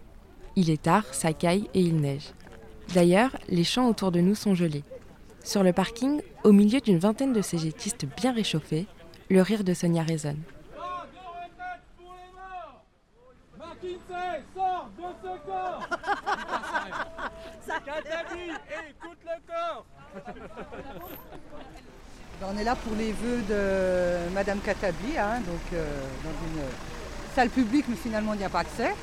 Il 0.60 0.72
est 0.72 0.82
tard, 0.82 1.04
ça 1.12 1.34
caille 1.34 1.70
et 1.76 1.82
il 1.82 2.02
neige. 2.02 2.34
D'ailleurs, 2.96 3.30
les 3.48 3.64
champs 3.64 3.88
autour 3.88 4.12
de 4.12 4.22
nous 4.22 4.34
sont 4.34 4.56
gelés. 4.56 4.84
Sur 5.44 5.62
le 5.62 5.72
parking, 5.72 6.20
au 6.44 6.52
milieu 6.52 6.82
d'une 6.82 6.98
vingtaine 6.98 7.32
de 7.32 7.44
cégétistes 7.44 8.08
bien 8.18 8.34
réchauffés, 8.34 8.88
le 9.30 9.44
rire 9.44 9.64
de 9.64 9.76
Sonia 9.76 10.02
résonne. 10.02 10.42
On 22.42 22.58
est 22.58 22.64
là 22.64 22.76
pour 22.76 22.96
les 22.98 23.12
vœux 23.12 23.44
de 23.48 24.34
Madame 24.34 24.60
Katabli, 24.62 25.20
hein, 25.20 25.40
donc 25.42 25.62
euh, 25.74 25.86
dans 26.24 26.32
une 26.32 26.64
salle 27.36 27.50
publique, 27.50 27.86
mais 27.88 27.96
finalement 27.96 28.34
il 28.34 28.40
n'y 28.40 28.46
a 28.46 28.50
pas 28.50 28.62
accès. 28.62 28.96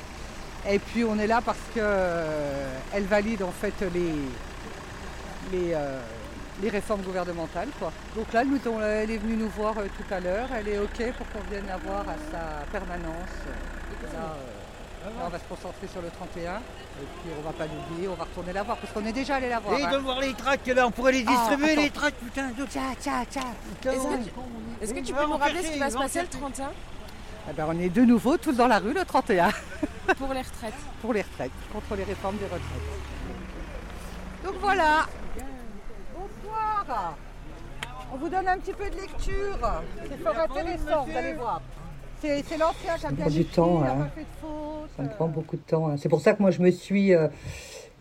Et 0.67 0.79
puis 0.79 1.03
on 1.03 1.17
est 1.19 1.27
là 1.27 1.41
parce 1.45 1.59
qu'elle 1.73 1.83
euh, 1.83 2.79
valide 3.07 3.43
en 3.43 3.51
fait 3.51 3.73
les, 3.93 4.13
les, 5.51 5.73
euh, 5.73 5.99
les 6.61 6.69
réformes 6.69 7.01
gouvernementales. 7.01 7.69
Quoi. 7.77 7.91
Donc 8.15 8.33
là, 8.33 8.41
elle 8.43 9.11
est 9.11 9.17
venue 9.17 9.35
nous 9.35 9.49
voir 9.49 9.77
euh, 9.77 9.85
tout 9.85 10.13
à 10.13 10.19
l'heure. 10.19 10.47
Elle 10.57 10.67
est 10.69 10.79
OK 10.79 11.13
pour 11.17 11.29
qu'on 11.29 11.49
vienne 11.49 11.65
la 11.67 11.77
voir 11.77 12.01
à 12.01 12.15
sa 12.31 12.65
permanence. 12.71 13.29
Là, 14.13 14.35
on 15.23 15.29
va 15.29 15.37
se 15.37 15.43
concentrer 15.43 15.87
sur 15.87 16.01
le 16.01 16.09
31. 16.09 16.55
Et 16.55 16.61
puis 16.97 17.31
on 17.37 17.41
va 17.43 17.51
pas 17.51 17.65
l'oublier, 17.65 18.07
on 18.07 18.15
va 18.15 18.23
retourner 18.23 18.53
la 18.53 18.63
voir 18.63 18.77
parce 18.77 18.91
qu'on 18.91 19.05
est 19.05 19.11
déjà 19.11 19.35
allé 19.35 19.49
la 19.49 19.59
voir. 19.59 19.77
Et 19.77 19.83
hein. 19.83 19.91
de 19.91 19.97
voir 19.97 20.19
les 20.19 20.33
tracts 20.33 20.67
là, 20.67 20.87
on 20.87 20.91
pourrait 20.91 21.11
les 21.11 21.25
ah, 21.27 21.31
distribuer 21.31 21.75
les 21.75 21.89
tracts, 21.91 22.17
putain. 22.17 22.49
Tiens, 22.69 22.95
tiens, 22.99 23.23
tiens. 23.29 23.91
Est-ce 24.81 24.93
que 24.93 24.99
tu, 25.01 25.13
peux 25.13 25.25
nous 25.25 25.37
rappeler 25.37 25.61
ce 25.61 25.71
qui 25.73 25.79
va 25.79 25.91
se 25.91 25.97
passer 25.97 26.21
le 26.21 26.27
31 26.27 26.69
eh 27.49 27.53
ben, 27.53 27.65
On 27.67 27.79
est 27.79 27.89
de 27.89 28.01
nouveau 28.01 28.37
tous 28.37 28.53
dans 28.53 28.67
la 28.67 28.79
rue 28.79 28.93
le 28.93 29.05
31. 29.05 29.49
Pour 30.13 30.33
les 30.33 30.41
retraites. 30.41 30.73
Pour 31.01 31.13
les 31.13 31.21
retraites, 31.21 31.51
contre 31.73 31.95
les 31.95 32.03
réformes 32.03 32.37
des 32.37 32.45
retraites. 32.45 32.61
Donc 34.43 34.55
voilà. 34.61 35.07
Bonsoir. 36.13 37.17
On 38.13 38.17
vous 38.17 38.29
donne 38.29 38.47
un 38.47 38.57
petit 38.59 38.73
peu 38.73 38.89
de 38.89 38.95
lecture. 38.95 39.81
C'est 40.07 40.23
fort 40.23 40.37
intéressant, 40.37 41.05
vous 41.05 41.17
allez 41.17 41.33
voir. 41.33 41.61
C'est 42.21 42.57
l'ancien 42.57 43.11
prend 43.17 43.29
du 43.29 43.45
temps. 43.45 43.83
Hein. 43.83 44.09
Ça 44.95 45.03
me 45.03 45.09
prend 45.09 45.27
beaucoup 45.27 45.57
de 45.57 45.61
temps. 45.61 45.89
Hein. 45.89 45.97
C'est 45.97 46.09
pour 46.09 46.21
ça 46.21 46.33
que 46.33 46.41
moi 46.41 46.51
je 46.51 46.61
me 46.61 46.71
suis. 46.71 47.13
Euh, 47.13 47.27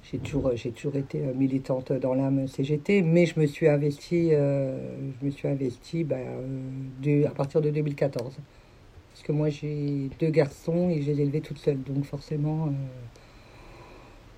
j'ai 0.02 0.18
toujours, 0.18 0.52
j'ai 0.54 0.70
toujours 0.70 0.96
été 0.96 1.18
euh, 1.18 1.32
militante 1.34 1.92
dans 1.92 2.14
l'âme 2.14 2.46
CGT, 2.46 3.02
mais 3.02 3.26
je 3.26 3.40
me 3.40 3.46
suis 3.46 3.68
investie, 3.68 4.30
euh, 4.32 4.76
je 5.20 5.26
me 5.26 5.30
suis 5.30 5.48
investie 5.48 6.04
bah, 6.04 6.16
à 7.26 7.30
partir 7.30 7.62
de 7.62 7.70
2014 7.70 8.36
que 9.24 9.32
moi 9.32 9.48
j'ai 9.48 10.10
deux 10.20 10.30
garçons 10.30 10.90
et 10.90 11.02
je 11.02 11.10
les 11.10 11.20
ai 11.20 11.22
élevés 11.22 11.40
toutes 11.40 11.58
seules. 11.58 11.82
Donc 11.82 12.04
forcément, 12.04 12.66
euh, 12.66 12.70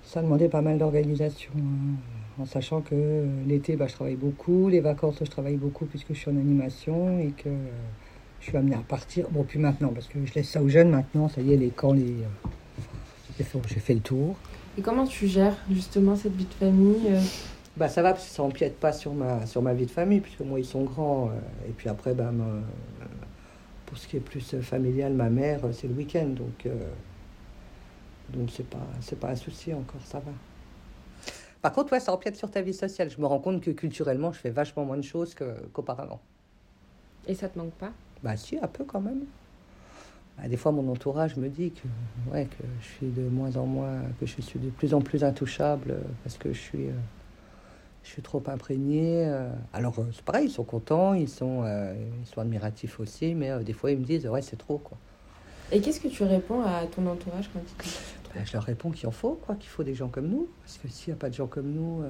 ça 0.03 0.21
demandait 0.21 0.49
pas 0.49 0.61
mal 0.61 0.79
d'organisation. 0.79 1.51
Hein. 1.55 2.41
en 2.41 2.45
sachant 2.45 2.81
que 2.81 2.95
euh, 2.95 3.25
l'été, 3.45 3.75
bah, 3.75 3.87
je 3.87 3.93
travaille 3.93 4.15
beaucoup, 4.15 4.69
les 4.69 4.79
vacances, 4.79 5.17
je 5.19 5.29
travaille 5.29 5.57
beaucoup 5.57 5.85
puisque 5.85 6.13
je 6.13 6.19
suis 6.19 6.31
en 6.31 6.37
animation 6.37 7.19
et 7.19 7.31
que 7.31 7.49
euh, 7.49 7.69
je 8.39 8.47
suis 8.47 8.57
amenée 8.57 8.75
à 8.75 8.83
partir. 8.87 9.27
Bon, 9.29 9.43
puis 9.43 9.59
maintenant, 9.59 9.89
parce 9.89 10.07
que 10.07 10.25
je 10.25 10.33
laisse 10.33 10.49
ça 10.49 10.63
aux 10.63 10.69
jeunes 10.69 10.89
maintenant, 10.89 11.27
ça 11.27 11.41
y 11.41 11.53
est, 11.53 11.57
les 11.57 11.69
camps, 11.69 11.93
les... 11.93 12.15
j'ai 13.37 13.43
fait, 13.43 13.93
le 13.93 13.99
tour. 13.99 14.35
Et 14.77 14.81
comment 14.81 15.05
tu 15.05 15.27
gères 15.27 15.57
justement 15.69 16.15
cette 16.15 16.35
vie 16.35 16.45
de 16.45 16.53
famille 16.53 17.19
bah 17.75 17.89
ça 17.89 18.01
va 18.01 18.13
parce 18.13 18.27
que 18.27 18.33
ça 18.33 18.41
empiète 18.41 18.79
pas 18.79 18.91
sur 18.91 19.13
ma 19.13 19.45
sur 19.45 19.61
ma 19.61 19.75
vie 19.75 19.85
de 19.85 19.91
famille 19.91 20.19
puisque 20.19 20.39
moi 20.39 20.59
ils 20.59 20.65
sont 20.65 20.81
grands 20.81 21.29
et 21.69 21.71
puis 21.73 21.89
après 21.89 22.15
bah 22.15 22.31
pour 23.87 23.97
ce 23.97 24.07
qui 24.07 24.17
est 24.17 24.21
plus 24.21 24.53
euh, 24.53 24.61
familial, 24.61 25.13
ma 25.13 25.29
mère, 25.29 25.65
euh, 25.65 25.71
c'est 25.71 25.87
le 25.87 25.95
week-end, 25.95 26.27
donc 26.27 26.65
euh, 26.67 26.91
donc 28.29 28.51
c'est 28.51 28.69
pas 28.69 28.85
c'est 29.01 29.19
pas 29.19 29.29
un 29.29 29.35
souci 29.35 29.73
encore, 29.73 30.01
ça 30.03 30.19
va. 30.19 30.31
Par 31.61 31.71
contre, 31.71 31.93
ouais, 31.93 31.99
ça 31.99 32.13
empiète 32.13 32.35
sur 32.35 32.51
ta 32.51 32.61
vie 32.61 32.73
sociale. 32.73 33.09
Je 33.09 33.19
me 33.19 33.25
rends 33.25 33.39
compte 33.39 33.61
que 33.61 33.71
culturellement, 33.71 34.31
je 34.31 34.39
fais 34.39 34.51
vachement 34.51 34.85
moins 34.85 34.97
de 34.97 35.01
choses 35.01 35.33
qu'auparavant. 35.73 36.21
Et 37.25 37.33
ça 37.33 37.49
te 37.49 37.57
manque 37.57 37.73
pas? 37.73 37.91
Bah 38.21 38.37
si, 38.37 38.57
un 38.61 38.67
peu 38.67 38.83
quand 38.83 39.01
même. 39.01 39.25
Bah, 40.37 40.47
des 40.47 40.55
fois, 40.55 40.71
mon 40.71 40.87
entourage 40.91 41.35
me 41.35 41.49
dit 41.49 41.71
que, 41.71 42.31
ouais, 42.31 42.45
que 42.45 42.63
je 42.81 42.85
suis 42.85 43.07
de 43.07 43.23
moins 43.23 43.57
en 43.57 43.65
moins, 43.65 44.01
que 44.19 44.25
je 44.27 44.39
suis 44.39 44.59
de 44.59 44.69
plus 44.69 44.93
en 44.93 45.01
plus 45.01 45.23
intouchable 45.23 45.97
parce 46.23 46.37
que 46.37 46.53
je 46.53 46.59
suis 46.59 46.87
je 48.07 48.13
suis 48.13 48.21
trop 48.21 48.41
imprégné. 48.47 49.25
Euh. 49.27 49.49
Alors, 49.73 49.99
euh, 49.99 50.05
c'est 50.13 50.23
pareil, 50.23 50.47
ils 50.47 50.51
sont 50.51 50.63
contents, 50.63 51.13
ils 51.13 51.27
sont, 51.27 51.63
euh, 51.65 51.93
ils 52.21 52.25
sont 52.25 52.39
admiratifs 52.39 53.01
aussi, 53.01 53.35
mais 53.35 53.63
des 53.65 53.73
fois, 53.73 53.91
ils 53.91 53.99
me 53.99 54.05
disent, 54.05 54.25
ouais, 54.27 54.41
c'est 54.41 54.55
trop, 54.55 54.77
quoi. 54.77 54.97
Et 55.73 55.81
qu'est-ce 55.81 55.99
que 55.99 56.07
tu 56.07 56.23
réponds 56.23 56.61
à 56.61 56.85
ton 56.85 57.05
entourage 57.05 57.49
quand 57.51 57.59
ils 57.59 57.83
disent 57.83 57.99
ben, 58.33 58.45
Je 58.45 58.53
leur 58.53 58.63
réponds 58.63 58.91
qu'il 58.91 59.09
en 59.09 59.11
faut, 59.11 59.37
quoi, 59.45 59.55
qu'il 59.55 59.69
faut 59.69 59.83
des 59.83 59.93
gens 59.93 60.07
comme 60.07 60.29
nous. 60.29 60.47
Parce 60.63 60.77
que 60.77 60.87
s'il 60.87 61.11
n'y 61.11 61.17
a 61.17 61.19
pas 61.19 61.29
de 61.29 61.33
gens 61.33 61.47
comme 61.47 61.69
nous, 61.69 62.01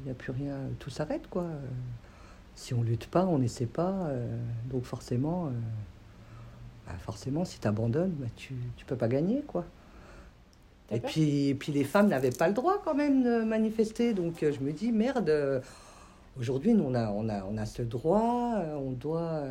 il 0.00 0.04
n'y 0.06 0.10
a 0.10 0.14
plus 0.14 0.32
rien, 0.32 0.56
tout 0.80 0.90
s'arrête, 0.90 1.28
quoi. 1.30 1.46
Si 2.56 2.74
on 2.74 2.82
lutte 2.82 3.06
pas, 3.06 3.24
on 3.24 3.38
n'essaie 3.38 3.66
pas, 3.66 4.10
donc 4.68 4.82
forcément, 4.82 5.52
bah, 6.86 6.94
forcément, 6.98 7.44
si 7.44 7.60
tu 7.60 7.68
abandonnes, 7.68 8.16
tu 8.34 8.54
ne 8.54 8.84
peux 8.84 8.96
pas 8.96 9.08
gagner, 9.08 9.42
quoi. 9.46 9.64
Et 10.90 11.00
puis, 11.00 11.54
puis 11.58 11.72
les 11.72 11.84
femmes 11.84 12.08
n'avaient 12.08 12.30
pas 12.30 12.48
le 12.48 12.54
droit 12.54 12.80
quand 12.84 12.94
même 12.94 13.22
de 13.22 13.42
manifester. 13.42 14.14
Donc 14.14 14.42
euh, 14.42 14.52
je 14.52 14.60
me 14.64 14.72
dis, 14.72 14.92
merde, 14.92 15.28
euh, 15.28 15.60
aujourd'hui, 16.38 16.76
on 16.78 16.94
a, 16.94 17.10
on, 17.10 17.28
a, 17.28 17.44
on 17.44 17.56
a 17.56 17.66
ce 17.66 17.82
droit, 17.82 18.54
euh, 18.56 18.76
on 18.76 18.92
doit, 18.92 19.42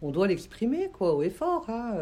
on 0.00 0.10
doit 0.10 0.26
l'exprimer, 0.26 0.90
quoi, 0.92 1.14
au 1.14 1.22
effort. 1.22 1.66
Hein, 1.68 1.94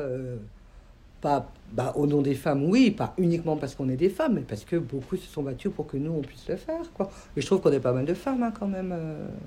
pas, 1.21 1.51
bah, 1.73 1.93
au 1.97 2.07
nom 2.07 2.21
des 2.23 2.35
femmes, 2.35 2.65
oui, 2.65 2.91
pas 2.91 3.15
uniquement 3.17 3.57
parce 3.57 3.75
qu'on 3.75 3.89
est 3.89 3.97
des 3.97 4.11
femmes, 4.11 4.35
mais 4.35 4.43
parce 4.43 4.65
que 4.65 4.77
beaucoup 4.77 5.17
se 5.17 5.27
sont 5.27 5.43
battus 5.43 5.73
pour 5.73 5.87
que 5.87 5.97
nous, 5.97 6.13
on 6.13 6.21
puisse 6.21 6.47
le 6.47 6.57
faire. 6.57 6.93
Quoi. 6.93 7.11
Et 7.37 7.41
je 7.41 7.47
trouve 7.47 7.61
qu'on 7.61 7.73
est 7.73 7.81
pas 7.81 7.93
mal 7.93 8.05
de 8.05 8.15
femmes 8.15 8.43
hein, 8.43 8.53
quand 8.57 8.69
même 8.69 8.95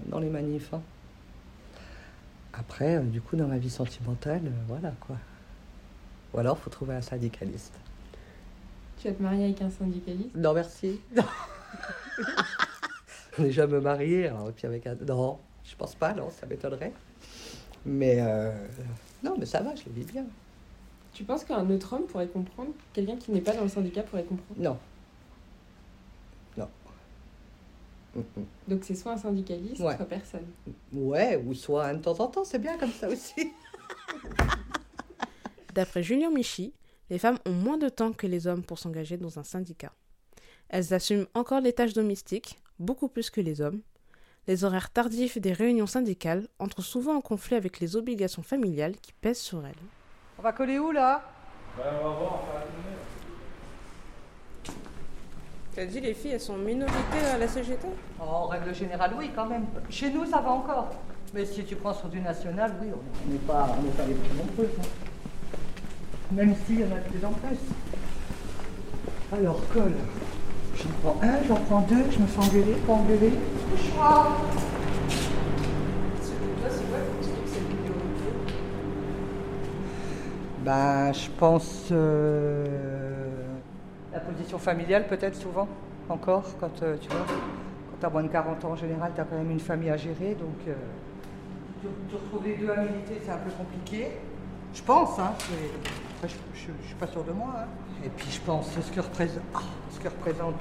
dans 0.08 0.20
les 0.20 0.30
manifs. 0.30 0.74
Hein. 0.74 0.82
Après, 2.54 3.00
du 3.04 3.22
coup, 3.22 3.38
dans 3.38 3.48
ma 3.48 3.60
vie 3.60 3.70
sentimentale, 3.70 4.42
voilà 4.68 4.92
quoi. 5.00 5.16
Ou 6.34 6.40
alors, 6.40 6.58
faut 6.58 6.70
trouver 6.70 6.96
un 6.96 7.02
syndicaliste. 7.02 7.80
Tu 9.00 9.08
vas 9.08 9.14
te 9.14 9.24
marier 9.24 9.46
avec 9.46 9.62
un 9.62 9.70
syndicaliste 9.70 10.36
Non, 10.36 10.54
merci. 10.54 11.00
On 13.40 13.44
n'est 13.44 13.52
jamais 13.52 13.80
marié. 13.80 14.28
Alors, 14.28 14.52
puis 14.52 14.68
avec 14.68 14.86
un... 14.88 14.96
Non, 14.96 15.40
je 15.64 15.74
pense 15.76 15.96
pas, 15.96 16.14
non, 16.14 16.30
ça 16.30 16.46
m'étonnerait. 16.46 16.92
Mais 17.86 18.18
euh, 18.20 18.52
non, 19.24 19.36
mais 19.40 19.46
ça 19.46 19.62
va, 19.62 19.74
je 19.74 19.86
le 19.86 19.92
vis 19.94 20.04
bien. 20.04 20.26
Tu 21.14 21.24
penses 21.24 21.46
qu'un 21.46 21.70
autre 21.70 21.94
homme 21.94 22.08
pourrait 22.08 22.28
comprendre 22.28 22.72
Quelqu'un 22.92 23.16
qui 23.16 23.32
n'est 23.32 23.42
pas 23.42 23.54
dans 23.54 23.64
le 23.64 23.70
syndicat 23.70 24.04
pourrait 24.04 24.26
comprendre 24.26 24.60
Non. 24.60 24.78
Non. 26.58 26.68
Donc 28.68 28.84
c'est 28.84 28.96
soit 28.96 29.14
un 29.14 29.18
syndicaliste, 29.18 29.78
soit 29.78 29.96
personne. 29.96 30.48
Ouais, 30.92 31.38
ou 31.38 31.54
soit 31.54 31.94
de 31.94 32.02
temps 32.02 32.20
en 32.20 32.28
temps, 32.28 32.44
c'est 32.44 32.60
bien 32.60 32.78
comme 32.78 32.92
ça 32.92 33.08
aussi. 33.08 33.52
D'après 35.74 36.04
Julien 36.04 36.32
Michi, 36.32 36.74
les 37.10 37.20
femmes 37.20 37.40
ont 37.46 37.52
moins 37.52 37.78
de 37.78 37.90
temps 37.90 38.14
que 38.14 38.28
les 38.28 38.48
hommes 38.48 38.64
pour 38.64 38.80
s'engager 38.80 39.18
dans 39.18 39.40
un 39.40 39.44
syndicat. 39.44 39.92
Elles 40.70 40.94
assument 40.94 41.26
encore 41.34 41.62
les 41.62 41.74
tâches 41.74 41.94
domestiques, 41.94 42.60
beaucoup 42.78 43.08
plus 43.08 43.30
que 43.30 43.42
les 43.42 43.62
hommes. 43.62 43.82
Les 44.48 44.64
horaires 44.64 44.92
tardifs 44.92 45.38
des 45.38 45.54
réunions 45.54 45.88
syndicales 45.88 46.48
entrent 46.60 46.82
souvent 46.82 47.16
en 47.16 47.22
conflit 47.22 47.56
avec 47.56 47.80
les 47.80 47.96
obligations 47.96 48.44
familiales 48.44 48.96
qui 48.98 49.14
pèsent 49.14 49.40
sur 49.40 49.66
elles. 49.66 49.74
On 50.38 50.42
va 50.42 50.54
coller 50.54 50.80
où 50.80 50.92
là? 50.92 51.24
Ben, 51.78 51.84
On 52.02 52.10
va 52.10 52.16
voir, 52.16 52.44
Tu 55.74 55.80
as 55.80 55.86
dit 55.86 56.00
les 56.00 56.14
filles, 56.14 56.32
elles 56.32 56.42
sont 56.42 56.58
minorité 56.58 57.20
à 57.32 57.38
la 57.38 57.48
CGT 57.48 57.88
oh, 58.20 58.24
En 58.24 58.48
règle 58.48 58.74
générale, 58.74 59.14
oui, 59.18 59.32
quand 59.36 59.48
même. 59.48 59.66
Chez 59.90 60.12
nous, 60.12 60.26
ça 60.26 60.40
va 60.40 60.52
encore. 60.52 60.90
Mais 61.34 61.46
si 61.46 61.64
tu 61.64 61.76
prends 61.76 61.94
sur 61.94 62.10
du 62.10 62.22
national, 62.22 62.76
oui, 62.82 62.88
on 62.92 63.32
n'est 63.32 63.40
pas, 63.40 63.68
pas 63.98 64.06
les 64.06 64.14
plus 64.14 64.38
nombreux. 64.38 64.72
Hein 64.80 65.10
même 66.32 66.54
s'il 66.66 66.82
y 66.82 66.84
en 66.84 66.92
a 66.96 67.00
de 67.00 67.10
plus 67.10 67.26
en 67.26 67.32
plus. 67.32 67.58
Alors, 69.32 69.62
colle. 69.74 69.96
J'en 70.76 70.90
prends 71.02 71.20
un, 71.22 71.44
j'en 71.48 71.56
prends 71.56 71.82
deux, 71.82 72.06
je 72.12 72.20
me 72.20 72.28
fais 72.28 72.40
engueuler, 72.40 72.74
pas 72.88 72.94
engueuler. 72.94 73.34
Choix. 73.78 74.38
Ben, 80.64 81.12
je 81.14 81.30
pense 81.38 81.88
euh, 81.92 82.66
la 84.14 84.20
position 84.20 84.58
familiale 84.58 85.08
peut-être 85.08 85.36
souvent, 85.36 85.68
encore, 86.10 86.44
quand 86.60 86.84
euh, 86.84 86.96
tu 87.02 87.10
vois, 87.10 87.26
quand 87.92 88.08
as 88.08 88.10
moins 88.12 88.24
de 88.24 88.28
40 88.28 88.66
ans 88.66 88.72
en 88.72 88.76
général, 88.76 89.12
tu 89.16 89.22
as 89.22 89.24
quand 89.24 89.38
même 89.38 89.52
une 89.52 89.60
famille 89.60 89.90
à 89.90 89.98
gérer, 89.98 90.36
donc 90.36 90.58
euh, 90.68 90.74
tu, 91.82 91.88
retrouver 92.16 92.58
deux 92.58 92.70
à 92.70 92.82
militer, 92.82 93.20
c'est 93.24 93.32
un 93.32 93.38
peu 93.38 93.52
compliqué. 93.52 94.12
Je 94.74 94.84
pense, 94.84 95.18
hein. 95.18 95.34
Je 96.28 96.72
ne 96.72 96.84
suis 96.86 96.96
pas 96.96 97.08
sûr 97.08 97.24
de 97.24 97.32
moi. 97.32 97.54
Hein. 97.58 97.68
Et 98.04 98.10
puis 98.10 98.30
je 98.30 98.42
pense 98.42 98.72
ce 98.74 98.92
que 98.92 99.00
représente, 99.00 99.44
ah, 99.54 99.64
ce 99.92 100.00
que 100.00 100.08
représente 100.08 100.56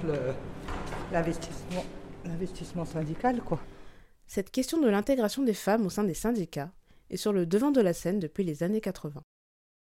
l'investissement, 1.13 1.85
l'investissement 2.25 2.85
syndical, 2.85 3.43
quoi. 3.43 3.61
Cette 4.27 4.51
question 4.51 4.81
de 4.81 4.89
l'intégration 4.89 5.43
des 5.43 5.55
femmes 5.55 5.87
au 5.87 5.91
sein 5.91 6.05
des 6.05 6.15
syndicats 6.15 6.71
est 7.11 7.17
sur 7.17 7.33
le 7.33 7.47
devant 7.47 7.71
de 7.71 7.81
la 7.81 7.95
scène 7.95 8.21
depuis 8.21 8.45
les 8.45 8.63
années 8.63 8.81
80. 8.81 9.23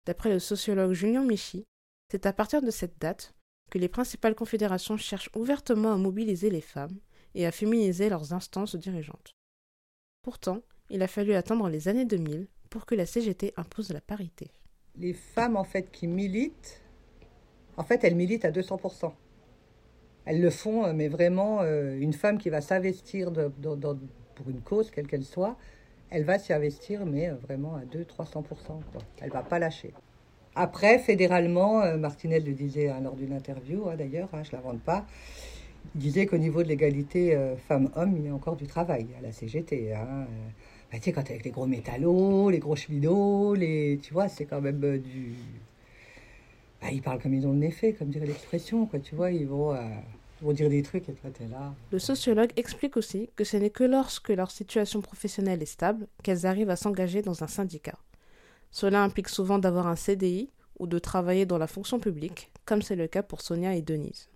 D'après 0.05 0.29
le 0.29 0.39
sociologue 0.39 0.93
Julien 0.93 1.23
Michy, 1.23 1.65
c'est 2.11 2.25
à 2.25 2.33
partir 2.33 2.61
de 2.61 2.71
cette 2.71 2.99
date 2.99 3.33
que 3.71 3.77
les 3.77 3.89
principales 3.89 4.35
confédérations 4.35 4.97
cherchent 4.97 5.29
ouvertement 5.35 5.93
à 5.93 5.97
mobiliser 5.97 6.49
les 6.49 6.61
femmes 6.61 6.99
et 7.35 7.45
à 7.45 7.51
féminiser 7.51 8.09
leurs 8.09 8.33
instances 8.33 8.75
dirigeantes. 8.75 9.33
Pourtant, 10.21 10.61
il 10.89 11.01
a 11.01 11.07
fallu 11.07 11.33
attendre 11.33 11.69
les 11.69 11.87
années 11.87 12.05
2000 12.05 12.47
pour 12.69 12.85
que 12.85 12.95
la 12.95 13.05
CGT 13.05 13.53
impose 13.57 13.91
la 13.91 14.01
parité. 14.01 14.51
Les 14.99 15.13
femmes 15.13 15.55
en 15.55 15.63
fait 15.63 15.91
qui 15.91 16.07
militent, 16.07 16.81
en 17.77 17.83
fait 17.83 18.03
elles 18.03 18.15
militent 18.15 18.45
à 18.45 18.51
200%. 18.51 19.11
Elles 20.25 20.41
le 20.41 20.51
font, 20.51 20.85
euh, 20.85 20.93
mais 20.93 21.07
vraiment, 21.07 21.61
euh, 21.61 21.97
une 21.99 22.13
femme 22.13 22.37
qui 22.37 22.51
va 22.51 22.61
s'investir 22.61 23.31
pour 23.31 24.49
une 24.49 24.61
cause, 24.61 24.91
quelle 24.91 25.07
qu'elle 25.07 25.23
soit, 25.23 25.57
elle 26.11 26.23
va 26.23 26.37
s'y 26.37 26.53
investir, 26.53 27.05
mais 27.07 27.29
euh, 27.29 27.33
vraiment 27.41 27.75
à 27.75 27.81
200-300%. 27.81 28.43
Elle 29.21 29.31
va 29.31 29.41
pas 29.41 29.57
lâcher. 29.57 29.91
Après, 30.53 30.99
fédéralement, 30.99 31.97
Martinez 31.97 32.39
le 32.41 32.53
disait 32.53 32.89
hein, 32.89 32.99
lors 33.01 33.15
d'une 33.15 33.33
interview, 33.33 33.89
hein, 33.89 33.95
d'ailleurs, 33.95 34.29
hein, 34.33 34.43
je 34.43 34.51
ne 34.51 34.57
l'invente 34.57 34.81
pas, 34.81 35.07
il 35.95 36.01
disait 36.01 36.27
qu'au 36.27 36.37
niveau 36.37 36.61
de 36.61 36.67
l'égalité 36.67 37.35
femmes-hommes, 37.67 38.15
il 38.17 38.25
y 38.25 38.29
a 38.29 38.33
encore 38.33 38.55
du 38.55 38.67
travail 38.67 39.07
à 39.17 39.21
la 39.21 39.31
CGT. 39.31 39.93
Bah, 40.91 40.98
tu 40.98 41.03
sais, 41.03 41.12
quand 41.12 41.22
avec 41.22 41.43
les 41.43 41.51
gros 41.51 41.67
métallos, 41.67 42.50
les 42.50 42.60
gros 42.60 42.75
cheminots, 42.75 43.53
les, 43.53 44.00
tu 44.01 44.13
vois, 44.13 44.27
c'est 44.27 44.46
quand 44.46 44.62
même 44.62 44.84
euh, 44.84 44.98
du... 44.98 45.34
Bah, 46.81 46.88
ils 46.91 47.01
parlent 47.01 47.22
comme 47.22 47.34
ils 47.34 47.46
ont 47.46 47.51
le 47.51 47.60
nez 47.60 47.72
fait, 47.72 47.93
comme 47.93 48.10
dirait 48.10 48.25
l'expression, 48.25 48.86
quoi, 48.86 49.00
tu 49.00 49.15
vois, 49.15 49.31
ils 49.31 49.48
vont... 49.48 49.75
vont 50.41 50.53
dire 50.53 50.69
des 50.69 50.81
trucs 50.81 51.10
et 51.10 51.13
toi 51.13 51.29
t'es 51.31 51.48
là. 51.48 51.74
Le 51.91 52.00
sociologue 52.00 52.51
explique 52.55 52.98
aussi 52.98 53.29
que 53.36 53.43
ce 53.43 53.58
n'est 53.58 53.69
que 53.69 53.84
lorsque 53.84 54.29
leur 54.29 54.51
situation 54.51 55.01
professionnelle 55.01 55.62
est 55.62 55.65
stable 55.65 56.08
qu'elles 56.24 56.46
arrivent 56.46 56.69
à 56.69 56.75
s'engager 56.75 57.22
dans 57.22 57.43
un 57.43 57.48
syndicat. 57.48 57.98
Cela 58.72 59.03
implique 59.03 59.29
souvent 59.29 59.60
d'avoir 59.60 59.88
un 59.88 59.96
CDI 59.96 60.50
ou 60.79 60.88
de 60.88 61.00
travailler 61.00 61.46
dans 61.46 61.58
la 61.58 61.67
fonction 61.67 62.00
publique, 62.00 62.51
comme 62.65 62.81
c'est 62.81 62.96
le 62.96 63.08
cas 63.08 63.24
pour 63.24 63.41
Sonia 63.41 63.75
et 63.75 63.81
Denise. 63.81 64.29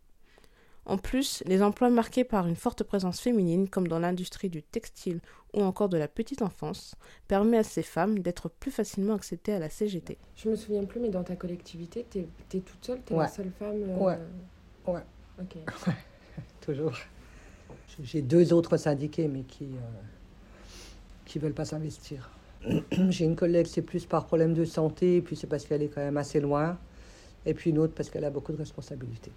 En 0.86 0.98
plus, 0.98 1.44
les 1.46 1.62
emplois 1.62 1.90
marqués 1.90 2.26
par 2.26 2.46
une 2.46 2.58
forte 2.58 2.84
présence 2.84 3.22
féminine, 3.22 3.70
comme 3.70 3.88
dans 3.88 4.00
l'industrie 4.00 4.50
du 4.50 4.62
textile 4.62 5.22
ou 5.54 5.62
encore 5.62 5.88
de 5.88 5.98
la 5.98 6.08
petite 6.08 6.42
enfance, 6.42 6.96
permet 7.28 7.58
à 7.58 7.64
ces 7.64 7.84
femmes 7.84 8.20
d'être 8.20 8.50
plus 8.50 8.72
facilement 8.72 9.14
acceptées 9.14 9.54
à 9.54 9.60
la 9.60 9.70
CGT. 9.70 10.18
Je 10.36 10.50
me 10.50 10.56
souviens 10.56 10.84
plus, 10.84 11.00
mais 11.00 11.10
dans 11.10 11.24
ta 11.24 11.36
collectivité, 11.36 12.06
tu 12.10 12.20
es, 12.20 12.60
toute 12.60 12.84
seule, 12.84 13.00
tu 13.06 13.14
es 13.14 13.18
la 13.18 13.28
seule 13.28 13.52
femme 13.58 13.82
euh, 13.82 13.98
Ouais. 13.98 14.18
Ouais. 14.88 15.04
Ok. 15.40 15.58
Toujours. 16.62 16.98
J'ai 18.02 18.22
deux 18.22 18.52
autres 18.52 18.76
syndiqués, 18.76 19.28
mais 19.28 19.44
qui 19.44 19.66
ne 19.66 19.78
euh, 19.78 19.82
qui 21.26 21.40
veulent 21.40 21.54
pas 21.54 21.66
s'investir. 21.66 22.30
J'ai 23.10 23.26
une 23.26 23.36
collègue, 23.36 23.68
c'est 23.68 23.82
plus 23.82 24.06
par 24.06 24.26
problème 24.26 24.54
de 24.54 24.66
santé, 24.66 25.18
et 25.18 25.22
puis 25.22 25.36
c'est 25.36 25.48
parce 25.48 25.66
qu'elle 25.66 25.84
est 25.84 25.90
quand 25.90 26.02
même 26.02 26.18
assez 26.18 26.40
loin. 26.40 26.78
Et 27.46 27.54
puis 27.54 27.70
une 27.70 27.80
autre 27.80 27.94
parce 27.94 28.10
qu'elle 28.10 28.26
a 28.26 28.30
beaucoup 28.30 28.52
de 28.52 28.58
responsabilités. 28.58 29.32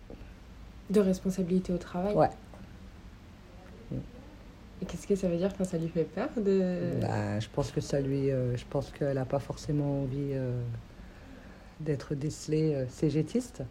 De 0.91 1.01
responsabilités 1.01 1.73
au 1.73 1.79
travail 1.79 2.15
Ouais. 2.15 2.31
Et 4.83 4.85
qu'est-ce 4.85 5.07
que 5.07 5.17
ça 5.17 5.29
veut 5.29 5.39
dire 5.39 5.57
quand 5.57 5.65
ça 5.65 5.79
lui 5.79 5.89
fait 5.89 6.05
peur 6.05 6.29
de... 6.37 7.01
Bah, 7.01 7.41
je 7.41 7.49
pense 7.49 7.71
que 7.71 7.81
ça 7.81 7.99
lui... 8.01 8.31
Euh, 8.31 8.57
je 8.57 8.65
pense 8.69 8.91
qu'elle 8.91 9.15
n'a 9.15 9.25
pas 9.25 9.39
forcément 9.39 10.03
envie 10.03 10.33
euh, 10.33 10.61
d'être 11.81 12.15
décelée 12.15 12.75
euh, 12.75 12.87
cégétiste. 12.89 13.63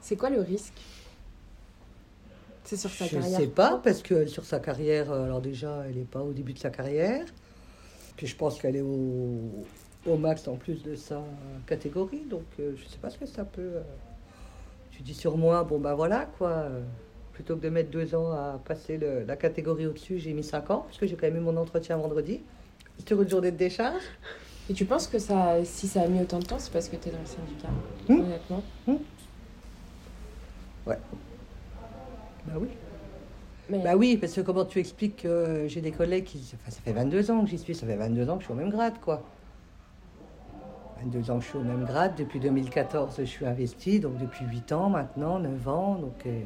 C'est 0.00 0.16
quoi 0.16 0.30
le 0.30 0.40
risque? 0.40 0.80
C'est 2.64 2.76
sur 2.76 2.90
sa 2.90 3.06
carrière 3.08 3.22
Je 3.22 3.34
ne 3.34 3.40
sais 3.40 3.46
pas, 3.46 3.80
parce 3.82 4.02
que 4.02 4.26
sur 4.26 4.44
sa 4.44 4.58
carrière, 4.58 5.12
alors 5.12 5.40
déjà, 5.40 5.84
elle 5.86 5.96
n'est 5.96 6.04
pas 6.04 6.22
au 6.22 6.32
début 6.32 6.54
de 6.54 6.58
sa 6.58 6.70
carrière. 6.70 7.24
Puis 8.18 8.26
je 8.26 8.36
pense 8.36 8.60
qu'elle 8.60 8.76
est 8.76 8.82
au, 8.82 9.64
au, 10.04 10.16
max 10.16 10.46
en 10.48 10.56
plus 10.56 10.82
de 10.82 10.96
sa 10.96 11.22
catégorie. 11.66 12.24
Donc 12.28 12.44
euh, 12.58 12.74
je 12.76 12.84
ne 12.84 12.88
sais 12.88 12.98
pas 12.98 13.10
ce 13.10 13.16
que 13.16 13.26
ça 13.26 13.44
peut. 13.44 13.74
Euh, 14.98 15.02
tu 15.02 15.02
dis 15.02 15.14
sur 15.14 15.36
moi, 15.36 15.64
bon 15.64 15.78
ben 15.78 15.94
voilà 15.94 16.26
quoi. 16.38 16.66
plutôt 17.32 17.56
que 17.56 17.62
de 17.62 17.68
mettre 17.68 17.90
deux 17.90 18.14
ans 18.14 18.32
à 18.32 18.60
passer 18.64 18.98
le, 18.98 19.24
la 19.24 19.36
catégorie 19.36 19.86
au-dessus, 19.86 20.18
j'ai 20.18 20.32
mis 20.32 20.42
cinq 20.44 20.70
ans, 20.70 20.82
parce 20.86 20.98
que 20.98 21.06
j'ai 21.06 21.16
quand 21.16 21.26
même 21.26 21.36
eu 21.36 21.40
mon 21.40 21.56
entretien 21.56 21.96
vendredi, 21.96 22.40
sur 23.06 23.20
une 23.22 23.28
journée 23.28 23.50
de 23.52 23.56
décharge. 23.56 24.02
Et 24.70 24.74
tu 24.74 24.84
penses 24.84 25.06
que 25.06 25.18
ça, 25.18 25.64
si 25.64 25.88
ça 25.88 26.02
a 26.02 26.08
mis 26.08 26.20
autant 26.20 26.40
de 26.40 26.44
temps, 26.44 26.58
c'est 26.58 26.72
parce 26.72 26.88
que 26.88 26.96
tu 26.96 27.08
es 27.08 27.12
dans 27.12 27.18
le 27.18 27.26
syndicat, 27.26 27.68
hum 28.08 28.20
honnêtement? 28.20 28.62
Hum 28.86 28.98
Ouais. 30.86 30.98
Bah 32.46 32.54
oui. 32.56 32.68
Bah 33.70 33.96
oui, 33.96 34.16
parce 34.16 34.32
que 34.32 34.40
comment 34.40 34.64
tu 34.64 34.78
expliques 34.78 35.22
que 35.22 35.66
j'ai 35.68 35.82
des 35.82 35.90
collègues 35.92 36.24
qui. 36.24 36.38
Enfin, 36.54 36.70
ça 36.70 36.80
fait 36.80 36.92
22 36.92 37.30
ans 37.30 37.44
que 37.44 37.50
j'y 37.50 37.58
suis, 37.58 37.74
ça 37.74 37.86
fait 37.86 37.96
22 37.96 38.30
ans 38.30 38.36
que 38.36 38.40
je 38.40 38.46
suis 38.46 38.52
au 38.54 38.56
même 38.56 38.70
grade, 38.70 38.94
quoi. 39.02 39.22
22 41.04 41.30
ans 41.30 41.40
je 41.40 41.46
suis 41.46 41.58
au 41.58 41.62
même 41.62 41.84
grade, 41.84 42.14
depuis 42.16 42.40
2014 42.40 43.16
je 43.18 43.24
suis 43.24 43.46
investie, 43.46 44.00
donc 44.00 44.18
depuis 44.18 44.44
8 44.44 44.72
ans 44.72 44.88
maintenant, 44.88 45.38
9 45.38 45.68
ans, 45.68 45.94
donc 45.96 46.26
euh, 46.26 46.40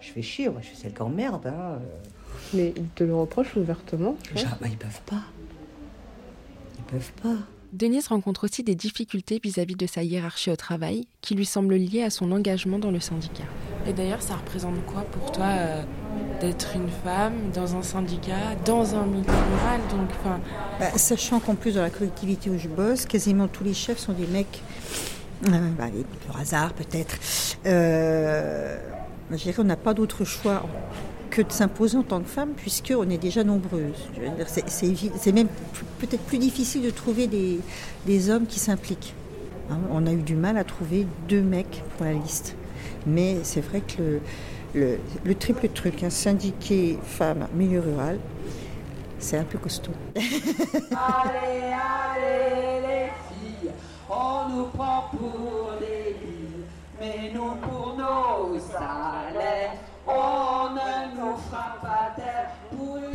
je 0.00 0.10
fais 0.10 0.22
chier, 0.22 0.48
moi 0.48 0.60
je 0.60 0.68
suis 0.68 0.76
celle 0.76 0.94
qui 0.94 1.02
emmerde. 1.02 1.46
Hein. 1.46 1.78
Mais 2.54 2.72
ils 2.76 2.88
te 2.88 3.04
le 3.04 3.14
reprochent 3.14 3.56
ouvertement 3.56 4.16
bah, 4.34 4.40
Ils 4.64 4.76
peuvent 4.76 5.02
pas. 5.06 5.22
Ils 6.78 6.84
peuvent 6.84 7.12
pas. 7.22 7.36
Denise 7.72 8.08
rencontre 8.08 8.44
aussi 8.44 8.62
des 8.62 8.74
difficultés 8.74 9.40
vis-à-vis 9.42 9.76
de 9.76 9.86
sa 9.86 10.02
hiérarchie 10.02 10.50
au 10.50 10.56
travail, 10.56 11.06
qui 11.22 11.34
lui 11.34 11.46
semble 11.46 11.74
liée 11.74 12.02
à 12.02 12.10
son 12.10 12.30
engagement 12.30 12.78
dans 12.78 12.90
le 12.90 13.00
syndicat. 13.00 13.44
Et 13.86 13.94
d'ailleurs, 13.94 14.20
ça 14.20 14.36
représente 14.36 14.84
quoi 14.84 15.02
pour 15.10 15.32
toi 15.32 15.46
euh, 15.46 15.82
d'être 16.42 16.76
une 16.76 16.90
femme 17.02 17.50
dans 17.54 17.74
un 17.74 17.82
syndicat, 17.82 18.56
dans 18.66 18.94
un 18.94 19.06
milieu 19.06 19.24
rural 19.24 19.80
donc, 19.90 20.10
bah, 20.78 20.90
Sachant 20.96 21.40
qu'en 21.40 21.54
plus, 21.54 21.74
dans 21.76 21.80
la 21.82 21.88
collectivité 21.88 22.50
où 22.50 22.58
je 22.58 22.68
bosse, 22.68 23.06
quasiment 23.06 23.48
tous 23.48 23.64
les 23.64 23.74
chefs 23.74 23.98
sont 23.98 24.12
des 24.12 24.26
mecs. 24.26 24.62
Euh, 25.48 25.70
bah, 25.78 25.86
par 26.26 26.40
hasard, 26.40 26.74
peut-être. 26.74 27.16
Euh, 27.64 28.78
je 29.30 29.36
dirais 29.36 29.54
qu'on 29.54 29.64
n'a 29.64 29.76
pas 29.76 29.94
d'autre 29.94 30.26
choix 30.26 30.62
que 31.32 31.42
de 31.42 31.50
s'imposer 31.50 31.96
en 31.96 32.02
tant 32.02 32.20
que 32.20 32.28
femme, 32.28 32.50
puisqu'on 32.54 33.08
est 33.08 33.18
déjà 33.18 33.42
nombreuses. 33.42 34.08
C'est 34.66 35.32
même 35.32 35.48
peut-être 35.98 36.22
plus 36.24 36.38
difficile 36.38 36.82
de 36.82 36.90
trouver 36.90 37.26
des, 37.26 38.30
hommes 38.30 38.46
qui 38.46 38.60
s'impliquent. 38.60 39.14
Hein, 39.70 39.78
on 39.90 40.06
a 40.06 40.12
eu 40.12 40.22
du 40.22 40.34
mal 40.34 40.58
à 40.58 40.64
trouver 40.64 41.06
deux 41.28 41.40
mecs 41.40 41.82
pour 41.96 42.04
la 42.04 42.12
liste. 42.12 42.54
Mais 43.06 43.38
c'est 43.42 43.62
vrai 43.62 43.80
que 43.80 44.20
le, 44.74 44.98
le, 45.24 45.34
triple 45.34 45.68
truc, 45.68 46.02
un 46.02 46.10
syndiqué 46.10 46.98
femme 47.02 47.48
milieu 47.54 47.80
rural, 47.80 48.18
c'est 49.18 49.38
un 49.38 49.44
peu 49.44 49.58
costaud. 49.58 49.92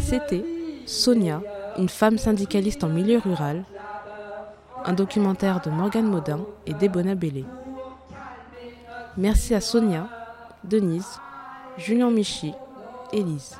C'était 0.09 0.45
Sonia, 0.85 1.41
une 1.77 1.89
femme 1.89 2.17
syndicaliste 2.17 2.81
en 2.85 2.87
milieu 2.87 3.17
rural, 3.17 3.65
un 4.85 4.93
documentaire 4.93 5.59
de 5.59 5.69
Morgane 5.69 6.07
Maudin 6.09 6.39
et 6.65 6.73
d'Ebona 6.73 7.13
Bellé. 7.13 7.43
Merci 9.17 9.53
à 9.53 9.59
Sonia, 9.59 10.07
Denise, 10.63 11.19
Julien 11.77 12.09
Michy, 12.09 12.53
Élise. 13.11 13.57